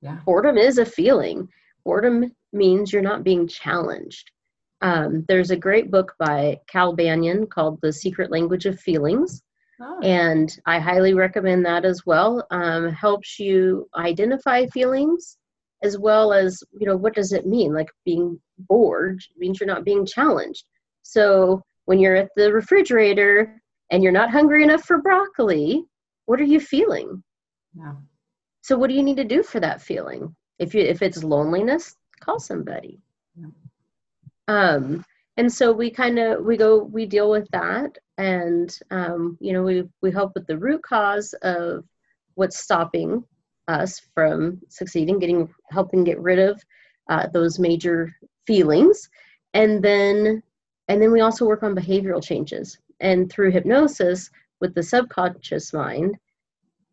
Yeah. 0.01 0.19
Boredom 0.25 0.59
is 0.59 0.79
a 0.79 0.85
feeling. 0.85 1.49
Boredom 1.85 2.33
means 2.53 2.93
you're 2.93 3.03
not 3.03 3.25
being 3.25 3.49
challenged. 3.49 4.31
Um, 4.81 5.25
there's 5.29 5.51
a 5.51 5.57
great 5.57 5.91
book 5.91 6.15
by 6.19 6.61
Cal 6.67 6.93
Banyan 6.93 7.47
called 7.47 7.81
The 7.81 7.93
Secret 7.93 8.31
Language 8.31 8.67
of 8.67 8.79
Feelings. 8.79 9.43
Oh. 9.81 10.01
And 10.03 10.57
I 10.67 10.79
highly 10.79 11.15
recommend 11.15 11.65
that 11.67 11.85
as 11.85 12.05
well. 12.07 12.47
Um, 12.51 12.91
helps 12.93 13.39
you 13.39 13.89
identify 13.97 14.67
feelings 14.67 15.37
as 15.83 15.99
well 15.99 16.33
as, 16.33 16.63
you 16.79 16.87
know, 16.87 16.97
what 16.97 17.15
does 17.15 17.33
it 17.33 17.47
mean? 17.47 17.75
Like 17.75 17.89
being 18.05 18.41
bored 18.59 19.21
means 19.37 19.61
you're 19.61 19.67
not 19.67 19.85
being 19.85 20.07
challenged. 20.07 20.65
So 21.03 21.63
when 21.85 21.99
you're 21.99 22.17
at 22.17 22.31
the 22.37 22.53
refrigerator 22.53 23.61
and 23.91 24.03
you're 24.03 24.13
not 24.13 24.31
hungry 24.31 24.63
enough 24.63 24.85
for 24.85 24.99
broccoli, 24.99 25.85
what 26.27 26.41
are 26.41 26.45
you 26.45 26.61
feeling? 26.61 27.23
Yeah. 27.77 27.95
So 28.63 28.79
what 28.79 28.89
do 28.89 28.95
you 28.95 29.03
need 29.03 29.19
to 29.19 29.25
do 29.25 29.43
for 29.43 29.61
that 29.61 29.83
feeling? 29.83 30.35
If 30.59 30.75
you 30.75 30.83
if 30.83 31.03
it's 31.03 31.23
loneliness, 31.23 31.97
call 32.21 32.39
somebody. 32.39 33.01
Yeah 33.37 33.49
um, 34.49 35.05
and 35.37 35.53
so 35.53 35.73
we 35.73 35.91
kind 35.91 36.19
of 36.19 36.45
we 36.45 36.57
go 36.57 36.79
we 36.79 37.07
deal 37.07 37.31
with 37.31 37.49
that 37.51 37.97
and 38.19 38.79
um, 38.91 39.37
you 39.41 39.53
know 39.53 39.63
we 39.63 39.85
we 40.03 40.11
help 40.11 40.33
with 40.35 40.47
the 40.47 40.59
root 40.59 40.83
cause 40.83 41.35
of 41.43 41.85
what's 42.35 42.59
stopping 42.59 43.25
us 43.69 44.01
from 44.15 44.61
succeeding 44.69 45.19
getting 45.19 45.49
helping 45.71 46.05
get 46.05 46.21
rid 46.21 46.39
of 46.39 46.63
uh, 47.09 47.27
those 47.29 47.59
major 47.59 48.15
feelings. 48.47 49.09
And 49.55 49.83
then 49.83 50.43
and 50.89 51.01
then 51.01 51.13
we 51.13 51.21
also 51.21 51.47
work 51.47 51.63
on 51.63 51.75
behavioral 51.75 52.23
changes. 52.23 52.79
And 53.01 53.31
through 53.31 53.51
hypnosis 53.51 54.31
with 54.61 54.75
the 54.75 54.83
subconscious 54.83 55.73
mind 55.73 56.17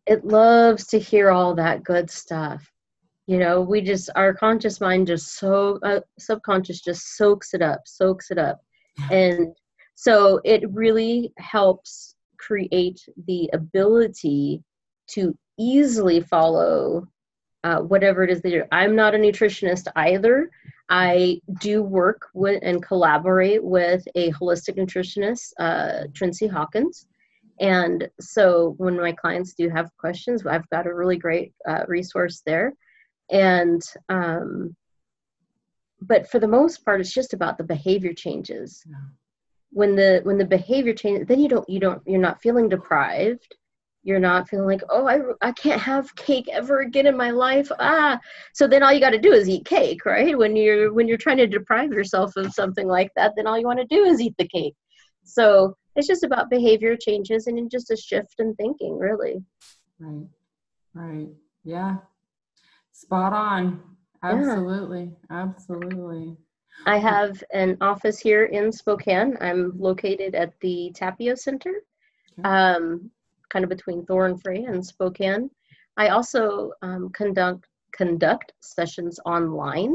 it 0.06 0.24
loves 0.24 0.88
to 0.88 0.98
hear 0.98 1.30
all 1.30 1.54
that 1.54 1.84
good 1.84 2.10
stuff 2.10 2.71
you 3.26 3.38
know 3.38 3.60
we 3.60 3.80
just 3.80 4.10
our 4.16 4.34
conscious 4.34 4.80
mind 4.80 5.06
just 5.06 5.38
so 5.38 5.78
uh, 5.84 6.00
subconscious 6.18 6.80
just 6.80 7.16
soaks 7.16 7.54
it 7.54 7.62
up 7.62 7.82
soaks 7.86 8.30
it 8.30 8.38
up. 8.38 8.60
And 9.10 9.54
so 9.94 10.40
it 10.44 10.68
really 10.70 11.32
helps 11.38 12.16
create 12.38 13.00
the 13.26 13.48
ability 13.52 14.62
to 15.08 15.36
easily 15.58 16.20
follow 16.20 17.06
uh, 17.64 17.78
whatever 17.80 18.24
it 18.24 18.30
is 18.30 18.42
that 18.42 18.50
you're 18.50 18.66
i'm 18.72 18.96
not 18.96 19.14
a 19.14 19.18
nutritionist 19.18 19.86
either. 19.96 20.50
I 20.88 21.40
do 21.60 21.82
work 21.82 22.26
with 22.34 22.58
and 22.62 22.82
collaborate 22.82 23.64
with 23.64 24.04
a 24.14 24.32
holistic 24.32 24.76
nutritionist 24.76 25.52
uh, 25.58 26.08
Trincy 26.12 26.50
hawkins. 26.50 27.06
And 27.60 28.10
so 28.20 28.74
when 28.76 28.96
my 28.96 29.12
clients 29.12 29.54
do 29.54 29.68
have 29.68 29.96
questions 29.96 30.44
i've 30.44 30.68
got 30.70 30.88
a 30.88 30.94
really 30.94 31.16
great 31.16 31.52
uh, 31.68 31.84
resource 31.86 32.42
there 32.44 32.74
and 33.30 33.82
um, 34.08 34.76
but 36.00 36.28
for 36.28 36.38
the 36.38 36.48
most 36.48 36.84
part 36.84 37.00
it's 37.00 37.12
just 37.12 37.32
about 37.32 37.58
the 37.58 37.64
behavior 37.64 38.12
changes. 38.12 38.82
Yeah. 38.88 38.96
when 39.70 39.96
the 39.96 40.20
when 40.24 40.36
the 40.38 40.44
behavior 40.44 40.92
changes 40.92 41.26
then 41.26 41.40
you 41.40 41.48
don't 41.48 41.68
you 41.68 41.80
don't 41.80 42.02
you're 42.06 42.20
not 42.20 42.42
feeling 42.42 42.68
deprived. 42.68 43.56
You're 44.04 44.18
not 44.18 44.48
feeling 44.48 44.66
like 44.66 44.82
oh 44.90 45.06
i, 45.06 45.20
I 45.48 45.52
can't 45.52 45.80
have 45.80 46.14
cake 46.16 46.48
ever 46.50 46.80
again 46.80 47.06
in 47.06 47.16
my 47.16 47.30
life. 47.30 47.70
Ah. 47.78 48.18
So 48.52 48.66
then 48.66 48.82
all 48.82 48.92
you 48.92 49.00
got 49.00 49.10
to 49.10 49.18
do 49.18 49.32
is 49.32 49.48
eat 49.48 49.64
cake 49.64 50.04
right? 50.04 50.36
When 50.36 50.56
you're 50.56 50.92
when 50.92 51.08
you're 51.08 51.18
trying 51.18 51.38
to 51.38 51.46
deprive 51.46 51.92
yourself 51.92 52.36
of 52.36 52.52
something 52.52 52.88
like 52.88 53.10
that 53.16 53.32
then 53.36 53.46
all 53.46 53.58
you 53.58 53.66
want 53.66 53.80
to 53.80 53.96
do 53.96 54.04
is 54.04 54.20
eat 54.20 54.34
the 54.38 54.48
cake. 54.48 54.74
So 55.24 55.76
it's 55.94 56.08
just 56.08 56.24
about 56.24 56.50
behavior 56.50 56.96
changes 56.96 57.46
and 57.46 57.70
just 57.70 57.90
a 57.90 57.96
shift 57.96 58.34
in 58.40 58.54
thinking 58.56 58.98
really. 58.98 59.36
Right. 60.00 60.26
Right. 60.94 61.28
Yeah 61.64 61.96
Spot 62.92 63.32
on. 63.32 63.82
Absolutely. 64.22 65.16
Yeah. 65.30 65.42
Absolutely. 65.42 66.36
I 66.86 66.98
have 66.98 67.42
an 67.52 67.76
office 67.80 68.18
here 68.18 68.44
in 68.46 68.72
Spokane. 68.72 69.36
I'm 69.40 69.72
located 69.78 70.34
at 70.34 70.52
the 70.60 70.92
Tapio 70.94 71.34
Center, 71.36 71.72
um, 72.44 73.10
kind 73.50 73.64
of 73.64 73.68
between 73.68 74.04
Thornfrey 74.06 74.68
and 74.68 74.84
Spokane. 74.84 75.50
I 75.96 76.08
also 76.08 76.72
um, 76.82 77.10
conduct 77.10 77.66
conduct 77.92 78.52
sessions 78.60 79.20
online. 79.26 79.94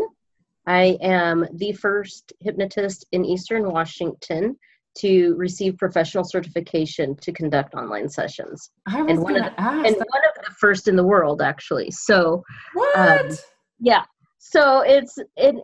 I 0.67 0.97
am 1.01 1.47
the 1.53 1.71
first 1.73 2.33
hypnotist 2.41 3.05
in 3.11 3.25
Eastern 3.25 3.71
Washington 3.71 4.57
to 4.99 5.35
receive 5.35 5.77
professional 5.77 6.23
certification 6.23 7.15
to 7.17 7.31
conduct 7.31 7.75
online 7.75 8.09
sessions. 8.09 8.71
I 8.85 9.01
was 9.01 9.11
and 9.11 9.21
one, 9.21 9.35
of 9.35 9.43
the, 9.43 9.61
and 9.61 9.83
one 9.83 9.93
of 9.93 10.45
the 10.45 10.51
first 10.59 10.87
in 10.87 10.95
the 10.95 11.05
world, 11.05 11.41
actually. 11.41 11.91
So, 11.91 12.43
what? 12.73 12.97
Um, 12.97 13.37
yeah. 13.79 14.03
So 14.39 14.81
it's 14.81 15.17
it 15.35 15.55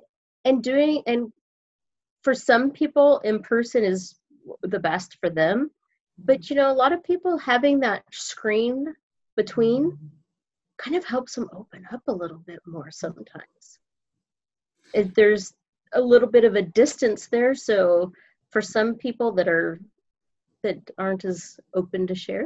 and 0.46 0.62
doing 0.62 1.04
and 1.08 1.32
for 2.24 2.34
some 2.34 2.72
people, 2.72 3.19
in 3.19 3.41
person 3.41 3.84
is 3.84 4.15
the 4.62 4.80
best 4.80 5.17
for 5.19 5.30
them. 5.30 5.72
But 6.17 6.50
you 6.50 6.56
know, 6.56 6.72
a 6.72 6.74
lot 6.74 6.93
of 6.93 7.04
people 7.04 7.38
having 7.38 7.80
that 7.82 8.04
screen 8.12 8.93
between 9.36 9.98
kind 10.78 10.96
of 10.96 11.06
helps 11.06 11.36
them 11.36 11.50
open 11.54 11.88
up 11.91 12.02
a 12.08 12.12
little 12.12 12.41
bit 12.46 12.60
more 12.65 12.91
sometimes. 12.91 13.80
If 14.93 15.13
there's 15.13 15.54
a 15.93 16.02
little 16.02 16.28
bit 16.28 16.43
of 16.43 16.56
a 16.56 16.62
distance 16.62 17.28
there, 17.28 17.56
so 17.56 18.12
for 18.54 18.62
some 18.62 18.96
people 18.96 19.32
that 19.34 19.48
are 19.48 19.80
that 20.62 20.78
aren't 20.98 21.26
as 21.26 21.60
open 21.74 22.08
to 22.08 22.16
share 22.16 22.46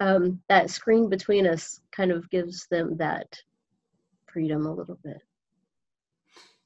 um, 0.00 0.40
that 0.48 0.68
screen 0.68 1.08
between 1.08 1.46
us 1.46 1.80
kind 1.92 2.10
of 2.10 2.28
gives 2.28 2.66
them 2.66 2.96
that 2.98 3.38
freedom 4.26 4.66
a 4.66 4.74
little 4.74 4.98
bit 5.02 5.22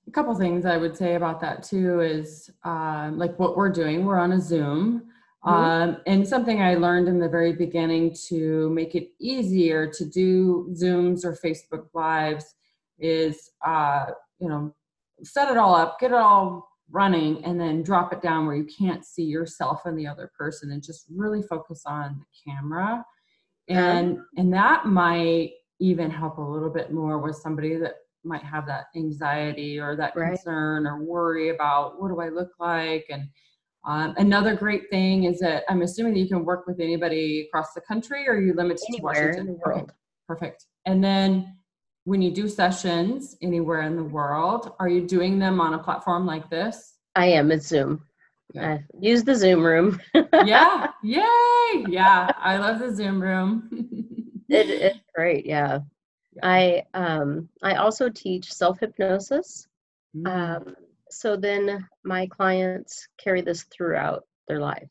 a 0.08 0.10
couple 0.10 0.34
things 0.34 0.64
I 0.64 0.78
would 0.78 0.96
say 0.96 1.14
about 1.14 1.40
that 1.42 1.62
too 1.62 2.00
is 2.00 2.50
um, 2.64 3.18
like 3.18 3.38
what 3.38 3.56
we're 3.56 3.70
doing. 3.70 4.06
We're 4.06 4.18
on 4.18 4.32
a 4.32 4.40
Zoom. 4.40 5.02
Mm-hmm. 5.44 5.50
Um, 5.50 5.96
and 6.06 6.26
something 6.26 6.62
I 6.62 6.74
learned 6.76 7.08
in 7.08 7.18
the 7.18 7.28
very 7.28 7.52
beginning 7.52 8.16
to 8.28 8.70
make 8.70 8.94
it 8.94 9.10
easier 9.20 9.86
to 9.86 10.04
do 10.06 10.68
Zooms 10.72 11.24
or 11.24 11.38
Facebook 11.44 11.88
Lives 11.92 12.54
is, 12.98 13.50
uh, 13.64 14.06
you 14.40 14.48
know, 14.48 14.74
set 15.22 15.50
it 15.50 15.58
all 15.58 15.74
up, 15.74 16.00
get 16.00 16.10
it 16.10 16.16
all 16.16 16.67
running, 16.90 17.44
and 17.44 17.60
then 17.60 17.82
drop 17.82 18.12
it 18.12 18.22
down 18.22 18.46
where 18.46 18.56
you 18.56 18.66
can't 18.66 19.04
see 19.04 19.24
yourself 19.24 19.82
and 19.84 19.98
the 19.98 20.06
other 20.06 20.30
person, 20.36 20.70
and 20.72 20.82
just 20.82 21.06
really 21.14 21.42
focus 21.42 21.82
on 21.86 22.18
the 22.18 22.50
camera. 22.50 23.04
And 23.68 24.18
and 24.36 24.52
that 24.54 24.86
might 24.86 25.52
even 25.80 26.10
help 26.10 26.38
a 26.38 26.42
little 26.42 26.70
bit 26.70 26.92
more 26.92 27.18
with 27.18 27.36
somebody 27.36 27.76
that 27.76 27.96
might 28.24 28.42
have 28.42 28.66
that 28.66 28.86
anxiety 28.96 29.78
or 29.78 29.94
that 29.96 30.16
right. 30.16 30.34
concern 30.34 30.86
or 30.86 31.02
worry 31.02 31.50
about 31.50 32.00
what 32.00 32.08
do 32.08 32.20
I 32.20 32.28
look 32.30 32.50
like 32.58 33.06
and 33.10 33.28
um, 33.88 34.14
another 34.18 34.54
great 34.54 34.90
thing 34.90 35.24
is 35.24 35.38
that 35.40 35.64
I'm 35.68 35.82
assuming 35.82 36.14
that 36.14 36.20
you 36.20 36.28
can 36.28 36.44
work 36.44 36.66
with 36.66 36.80
anybody 36.80 37.46
across 37.48 37.72
the 37.72 37.80
country 37.80 38.28
or 38.28 38.32
are 38.32 38.40
you 38.40 38.52
limited 38.52 38.82
Anywhere 38.88 39.14
to 39.14 39.20
Washington? 39.20 39.40
in 39.40 39.46
the 39.46 39.60
world. 39.64 39.82
Okay, 39.82 39.92
perfect. 40.26 40.66
And 40.84 41.02
then 41.02 41.57
when 42.08 42.22
you 42.22 42.30
do 42.30 42.48
sessions 42.48 43.36
anywhere 43.42 43.82
in 43.82 43.94
the 43.94 44.02
world, 44.02 44.72
are 44.80 44.88
you 44.88 45.06
doing 45.06 45.38
them 45.38 45.60
on 45.60 45.74
a 45.74 45.78
platform 45.78 46.24
like 46.24 46.48
this? 46.48 46.94
I 47.14 47.26
am. 47.26 47.52
It's 47.52 47.66
Zoom. 47.66 48.02
Yeah. 48.54 48.78
I 48.78 48.84
use 48.98 49.24
the 49.24 49.34
Zoom 49.34 49.62
room. 49.62 50.00
yeah. 50.46 50.86
Yay. 51.02 51.84
Yeah. 51.86 52.32
I 52.38 52.56
love 52.56 52.78
the 52.78 52.94
Zoom 52.94 53.20
room. 53.20 53.68
it, 54.48 54.70
it's 54.70 54.98
great. 55.14 55.44
Yeah. 55.44 55.80
yeah. 56.32 56.40
I 56.42 56.82
um 56.94 57.50
I 57.62 57.74
also 57.74 58.08
teach 58.08 58.54
self 58.54 58.80
hypnosis. 58.80 59.68
Mm. 60.16 60.26
Um, 60.26 60.76
so 61.10 61.36
then 61.36 61.86
my 62.04 62.26
clients 62.26 63.06
carry 63.18 63.42
this 63.42 63.64
throughout 63.64 64.24
their 64.48 64.60
life. 64.60 64.90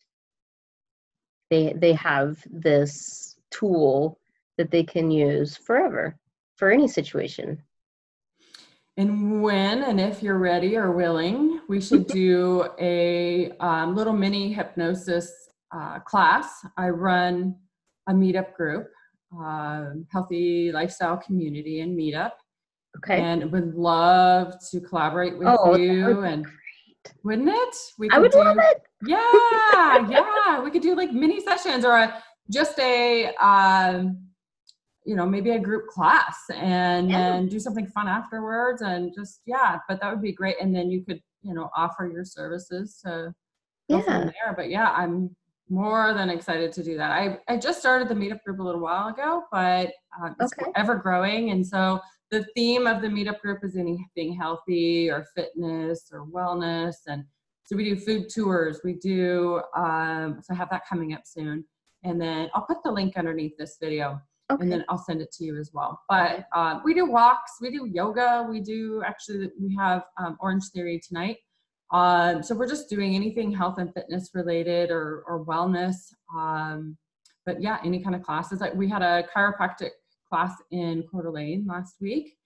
They 1.49 1.73
they 1.75 1.93
have 1.93 2.37
this 2.45 3.37
tool 3.49 4.19
that 4.59 4.69
they 4.69 4.83
can 4.83 5.09
use 5.09 5.57
forever 5.57 6.15
for 6.57 6.71
any 6.71 6.87
situation. 6.87 7.63
And 8.97 9.43
when 9.43 9.83
and 9.83 10.01
if 10.01 10.23
you're 10.23 10.39
ready 10.39 10.75
or 10.75 10.91
willing, 10.91 11.61
we 11.69 11.79
should 11.79 12.07
do 12.07 12.67
a 12.79 13.51
um, 13.59 13.95
little 13.95 14.13
mini 14.13 14.51
hypnosis 14.51 15.31
uh, 15.71 15.99
class. 15.99 16.65
I 16.77 16.89
run 16.89 17.55
a 18.09 18.13
meetup 18.13 18.53
group, 18.53 18.89
uh, 19.39 19.91
healthy 20.11 20.71
lifestyle 20.71 21.17
community 21.17 21.81
and 21.81 21.97
meetup. 21.97 22.31
Okay. 22.97 23.21
And 23.21 23.51
would 23.51 23.75
love 23.75 24.55
to 24.71 24.81
collaborate 24.81 25.37
with 25.37 25.47
oh, 25.47 25.75
you 25.75 26.23
and 26.23 26.43
great. 26.43 27.13
wouldn't 27.23 27.49
it? 27.49 27.75
We 27.99 28.09
I 28.09 28.17
would 28.17 28.31
do, 28.31 28.39
love 28.39 28.57
it. 28.59 28.81
Yeah, 29.05 30.09
yeah. 30.09 30.59
We 30.63 30.71
could 30.71 30.81
do 30.81 30.95
like 30.95 31.11
mini 31.11 31.39
sessions 31.39 31.85
or 31.85 31.95
a, 31.95 32.23
just 32.49 32.79
a 32.79 33.35
um, 33.35 34.26
you 35.07 35.15
know 35.15 35.25
maybe 35.25 35.51
a 35.51 35.59
group 35.59 35.87
class 35.87 36.37
and 36.53 37.09
yeah. 37.09 37.17
then 37.17 37.47
do 37.47 37.59
something 37.59 37.87
fun 37.87 38.09
afterwards 38.09 38.81
and 38.81 39.13
just 39.15 39.39
yeah 39.45 39.79
but 39.87 40.01
that 40.01 40.11
would 40.11 40.21
be 40.21 40.33
great. 40.33 40.57
And 40.61 40.75
then 40.75 40.91
you 40.91 41.03
could 41.03 41.21
you 41.41 41.53
know 41.53 41.69
offer 41.75 42.05
your 42.13 42.25
services 42.25 42.99
to 43.05 43.33
go 43.89 43.97
yeah. 43.97 44.01
from 44.01 44.21
there. 44.25 44.53
But 44.55 44.69
yeah 44.69 44.91
i'm 44.91 45.33
more 45.69 46.13
than 46.13 46.29
excited 46.29 46.71
to 46.73 46.83
do 46.83 46.97
that. 46.97 47.11
I 47.11 47.39
i 47.47 47.57
just 47.57 47.79
started 47.79 48.09
the 48.09 48.15
meetup 48.15 48.43
group 48.43 48.59
a 48.59 48.63
little 48.63 48.81
while 48.81 49.07
ago 49.07 49.43
but 49.49 49.93
uh, 50.21 50.31
it's 50.41 50.53
okay. 50.61 50.71
ever 50.75 50.95
growing. 50.95 51.51
And 51.51 51.65
so 51.65 52.01
the 52.29 52.45
theme 52.53 52.85
of 52.85 53.01
the 53.01 53.07
meetup 53.07 53.39
group 53.39 53.63
is 53.63 53.77
anything 53.77 54.33
healthy 54.33 55.09
or 55.09 55.25
fitness 55.33 56.09
or 56.11 56.25
wellness. 56.25 56.95
And 57.07 57.23
so 57.63 57.77
we 57.77 57.85
do 57.85 57.95
food 57.95 58.27
tours. 58.27 58.81
We 58.83 58.93
do 58.93 59.61
um, 59.73 60.41
so 60.43 60.53
i 60.53 60.57
have 60.57 60.69
that 60.71 60.83
coming 60.87 61.13
up 61.13 61.21
soon. 61.23 61.63
And 62.03 62.19
then 62.19 62.49
i'll 62.53 62.63
put 62.65 62.83
the 62.83 62.91
link 62.91 63.15
underneath 63.15 63.55
this 63.57 63.77
video 63.81 64.19
Okay. 64.49 64.63
And 64.63 64.71
then 64.71 64.85
I'll 64.87 64.97
send 64.97 65.21
it 65.21 65.31
to 65.33 65.43
you 65.43 65.57
as 65.57 65.71
well. 65.73 66.01
But 66.07 66.45
uh, 66.55 66.79
we 66.85 66.93
do 66.93 67.05
walks, 67.05 67.53
we 67.61 67.69
do 67.69 67.85
yoga, 67.85 68.47
we 68.49 68.61
do 68.61 69.03
actually, 69.05 69.49
we 69.59 69.75
have 69.75 70.03
um, 70.17 70.37
Orange 70.39 70.63
Theory 70.73 71.01
tonight. 71.05 71.37
Um, 71.91 72.41
so 72.43 72.55
we're 72.55 72.67
just 72.67 72.89
doing 72.89 73.15
anything 73.15 73.51
health 73.51 73.77
and 73.77 73.93
fitness 73.93 74.31
related 74.33 74.89
or, 74.89 75.23
or 75.27 75.45
wellness. 75.45 75.95
Um, 76.33 76.97
but 77.45 77.61
yeah, 77.61 77.79
any 77.83 78.01
kind 78.01 78.15
of 78.15 78.23
classes. 78.23 78.61
Like 78.61 78.73
we 78.73 78.89
had 78.89 79.01
a 79.01 79.23
chiropractic 79.35 79.91
class 80.29 80.53
in 80.71 81.03
Coeur 81.11 81.23
d'Alene 81.23 81.65
last 81.67 81.95
week. 81.99 82.37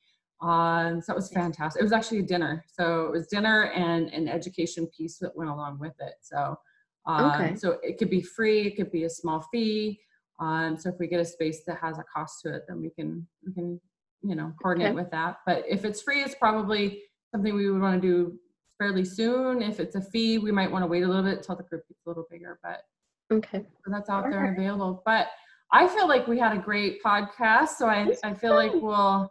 Um, 0.42 1.02
so 1.02 1.14
it 1.14 1.16
was 1.16 1.30
fantastic. 1.30 1.82
It 1.82 1.84
was 1.84 1.92
actually 1.92 2.20
a 2.20 2.24
dinner. 2.24 2.66
So 2.68 3.06
it 3.06 3.12
was 3.12 3.28
dinner 3.28 3.66
and 3.76 4.10
an 4.10 4.28
education 4.28 4.88
piece 4.96 5.18
that 5.20 5.36
went 5.36 5.52
along 5.52 5.78
with 5.80 5.94
it. 6.00 6.14
So, 6.22 6.58
um, 7.06 7.32
okay. 7.32 7.56
so 7.56 7.78
it 7.84 7.98
could 8.00 8.10
be 8.10 8.22
free, 8.22 8.68
it 8.68 8.76
could 8.76 8.92
be 8.92 9.04
a 9.04 9.10
small 9.10 9.46
fee. 9.52 10.00
Um, 10.42 10.78
so 10.78 10.90
if 10.90 10.96
we 11.00 11.08
get 11.08 11.20
a 11.20 11.26
space 11.26 11.62
that 11.68 11.78
has 11.78 12.00
a 12.00 12.04
cost 12.04 12.42
to 12.42 12.54
it, 12.54 12.64
then 12.68 12.82
we 12.82 12.90
can 12.90 13.28
we 13.46 13.54
can 13.54 13.80
you 14.24 14.36
know 14.36 14.54
coordinate 14.62 14.90
okay. 14.90 14.96
with 14.96 15.12
that. 15.12 15.38
But 15.46 15.64
if 15.70 15.86
it's 15.86 16.02
free, 16.02 16.24
it's 16.24 16.36
probably 16.36 17.04
something 17.32 17.54
we 17.54 17.70
would 17.70 17.82
want 17.82 18.02
to 18.02 18.08
do 18.08 18.40
fairly 18.78 19.06
soon. 19.06 19.62
If 19.62 19.80
it's 19.80 19.96
a 19.96 20.02
fee, 20.02 20.40
we 20.40 20.52
might 20.52 20.72
want 20.72 20.84
to 20.84 20.88
wait 20.88 21.04
a 21.04 21.08
little 21.08 21.24
bit 21.24 21.38
until 21.38 21.56
the 21.56 21.64
group 21.64 21.88
gets 21.88 22.02
a 22.06 22.10
little 22.10 22.26
bigger. 22.30 22.60
But 22.64 22.82
okay, 23.32 23.60
so 23.86 23.92
that's 23.92 24.10
out 24.10 24.26
All 24.26 24.32
there 24.32 24.42
right. 24.42 24.58
available. 24.58 25.04
But 25.06 25.28
I 25.72 25.88
feel 25.88 26.08
like 26.08 26.28
we 26.28 26.40
had 26.40 26.58
a 26.58 26.60
great 26.60 27.04
podcast, 27.04 27.70
so 27.78 27.88
I 27.88 28.12
I 28.24 28.34
feel 28.34 28.56
like 28.56 28.74
we'll 28.74 29.30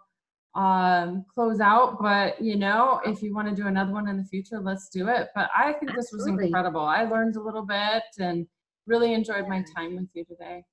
um 0.57 1.25
close 1.33 1.61
out 1.61 2.03
but 2.03 2.41
you 2.43 2.57
know 2.57 3.01
if 3.05 3.23
you 3.23 3.33
want 3.33 3.49
to 3.49 3.55
do 3.55 3.69
another 3.69 3.93
one 3.93 4.09
in 4.09 4.17
the 4.17 4.25
future 4.25 4.59
let's 4.59 4.89
do 4.89 5.07
it 5.07 5.29
but 5.33 5.49
i 5.57 5.73
think 5.75 5.95
this 5.95 6.11
was 6.13 6.27
incredible 6.27 6.81
i 6.81 7.05
learned 7.05 7.37
a 7.37 7.41
little 7.41 7.65
bit 7.65 8.03
and 8.19 8.49
really 8.89 9.15
enjoyed 9.15 9.47
my 9.47 9.65
time 9.77 9.95
with 9.95 10.09
you 10.13 10.25
today 10.25 10.65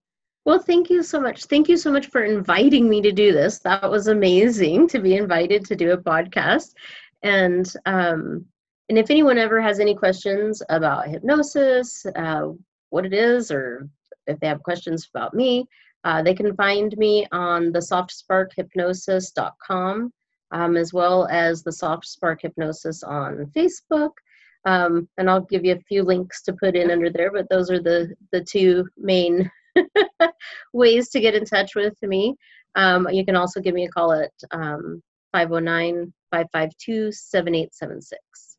well, 0.47 0.59
thank 0.59 0.89
you 0.89 1.03
so 1.03 1.19
much. 1.19 1.43
Thank 1.43 1.67
you 1.67 1.75
so 1.75 1.91
much 1.91 2.07
for 2.07 2.23
inviting 2.23 2.87
me 2.87 3.01
to 3.01 3.11
do 3.11 3.33
this. 3.33 3.59
That 3.59 3.91
was 3.91 4.07
amazing 4.07 4.87
to 4.87 4.99
be 4.99 5.17
invited 5.17 5.65
to 5.65 5.75
do 5.75 5.91
a 5.91 5.97
podcast. 5.97 6.73
And 7.21 7.69
um, 7.85 8.45
and 8.87 8.97
if 8.97 9.11
anyone 9.11 9.37
ever 9.37 9.61
has 9.61 9.81
any 9.81 9.93
questions 9.93 10.63
about 10.69 11.09
hypnosis, 11.09 12.05
uh, 12.15 12.51
what 12.91 13.05
it 13.05 13.13
is, 13.13 13.51
or 13.51 13.89
if 14.25 14.39
they 14.39 14.47
have 14.47 14.63
questions 14.63 15.09
about 15.13 15.33
me, 15.33 15.67
uh, 16.05 16.23
they 16.23 16.33
can 16.33 16.55
find 16.55 16.97
me 16.97 17.27
on 17.33 17.73
the 17.73 17.79
softsparkhypnosis.com, 17.79 20.13
um, 20.51 20.77
as 20.77 20.93
well 20.93 21.27
as 21.29 21.61
the 21.61 21.73
Soft 21.73 22.07
Spark 22.07 22.41
Hypnosis 22.41 23.03
on 23.03 23.51
Facebook. 23.53 24.11
Um, 24.63 25.09
and 25.17 25.29
I'll 25.29 25.41
give 25.41 25.65
you 25.65 25.73
a 25.73 25.81
few 25.89 26.03
links 26.03 26.41
to 26.43 26.53
put 26.53 26.77
in 26.77 26.89
under 26.89 27.09
there, 27.09 27.33
but 27.33 27.49
those 27.49 27.69
are 27.69 27.81
the 27.81 28.15
the 28.31 28.45
two 28.45 28.87
main 28.95 29.51
ways 30.77 31.09
to 31.09 31.19
get 31.19 31.35
in 31.35 31.43
touch 31.43 31.75
with 31.75 31.95
me. 32.01 32.35
Um, 32.75 33.07
you 33.11 33.25
can 33.25 33.35
also 33.35 33.59
give 33.59 33.73
me 33.73 33.85
a 33.85 33.89
call 33.89 34.13
at 34.13 34.31
um, 34.51 35.01
509 35.33 36.13
552 36.31 37.11
7876. 37.11 38.57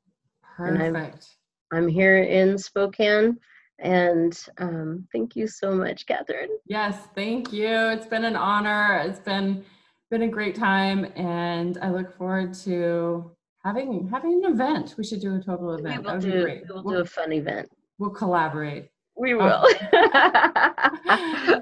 Perfect. 0.56 1.26
I'm, 1.72 1.78
I'm 1.78 1.88
here 1.88 2.18
in 2.22 2.58
Spokane. 2.58 3.38
And 3.78 4.36
um, 4.58 5.06
thank 5.12 5.36
you 5.36 5.46
so 5.46 5.70
much, 5.70 6.04
Katherine. 6.06 6.50
Yes, 6.66 6.98
thank 7.14 7.52
you. 7.52 7.68
It's 7.68 8.06
been 8.06 8.24
an 8.24 8.34
honor. 8.34 9.04
It's 9.06 9.20
been 9.20 9.64
been 10.10 10.22
a 10.22 10.28
great 10.28 10.54
time, 10.54 11.04
and 11.16 11.76
I 11.82 11.90
look 11.90 12.16
forward 12.16 12.54
to 12.64 13.30
having 13.62 14.08
having 14.08 14.44
an 14.44 14.52
event. 14.52 14.94
We 14.98 15.04
should 15.04 15.20
do 15.20 15.36
a 15.36 15.40
total 15.40 15.74
event. 15.74 16.02
We 16.02 16.10
will, 16.10 16.18
do, 16.18 16.62
we'll, 16.68 16.82
we'll 16.82 16.94
do 16.96 17.00
a 17.02 17.04
fun 17.04 17.32
event. 17.32 17.70
We'll 17.98 18.10
collaborate. 18.10 18.88
We 19.18 19.34
oh. 19.34 19.38
will. 19.38 19.64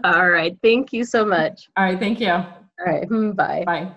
All 0.05 0.29
right. 0.29 0.57
Thank 0.63 0.93
you 0.93 1.05
so 1.05 1.25
much. 1.25 1.69
All 1.77 1.85
right. 1.85 1.99
Thank 1.99 2.21
you. 2.21 2.31
All 2.31 2.47
right. 2.85 3.09
Bye. 3.37 3.65
Bye. 3.65 3.93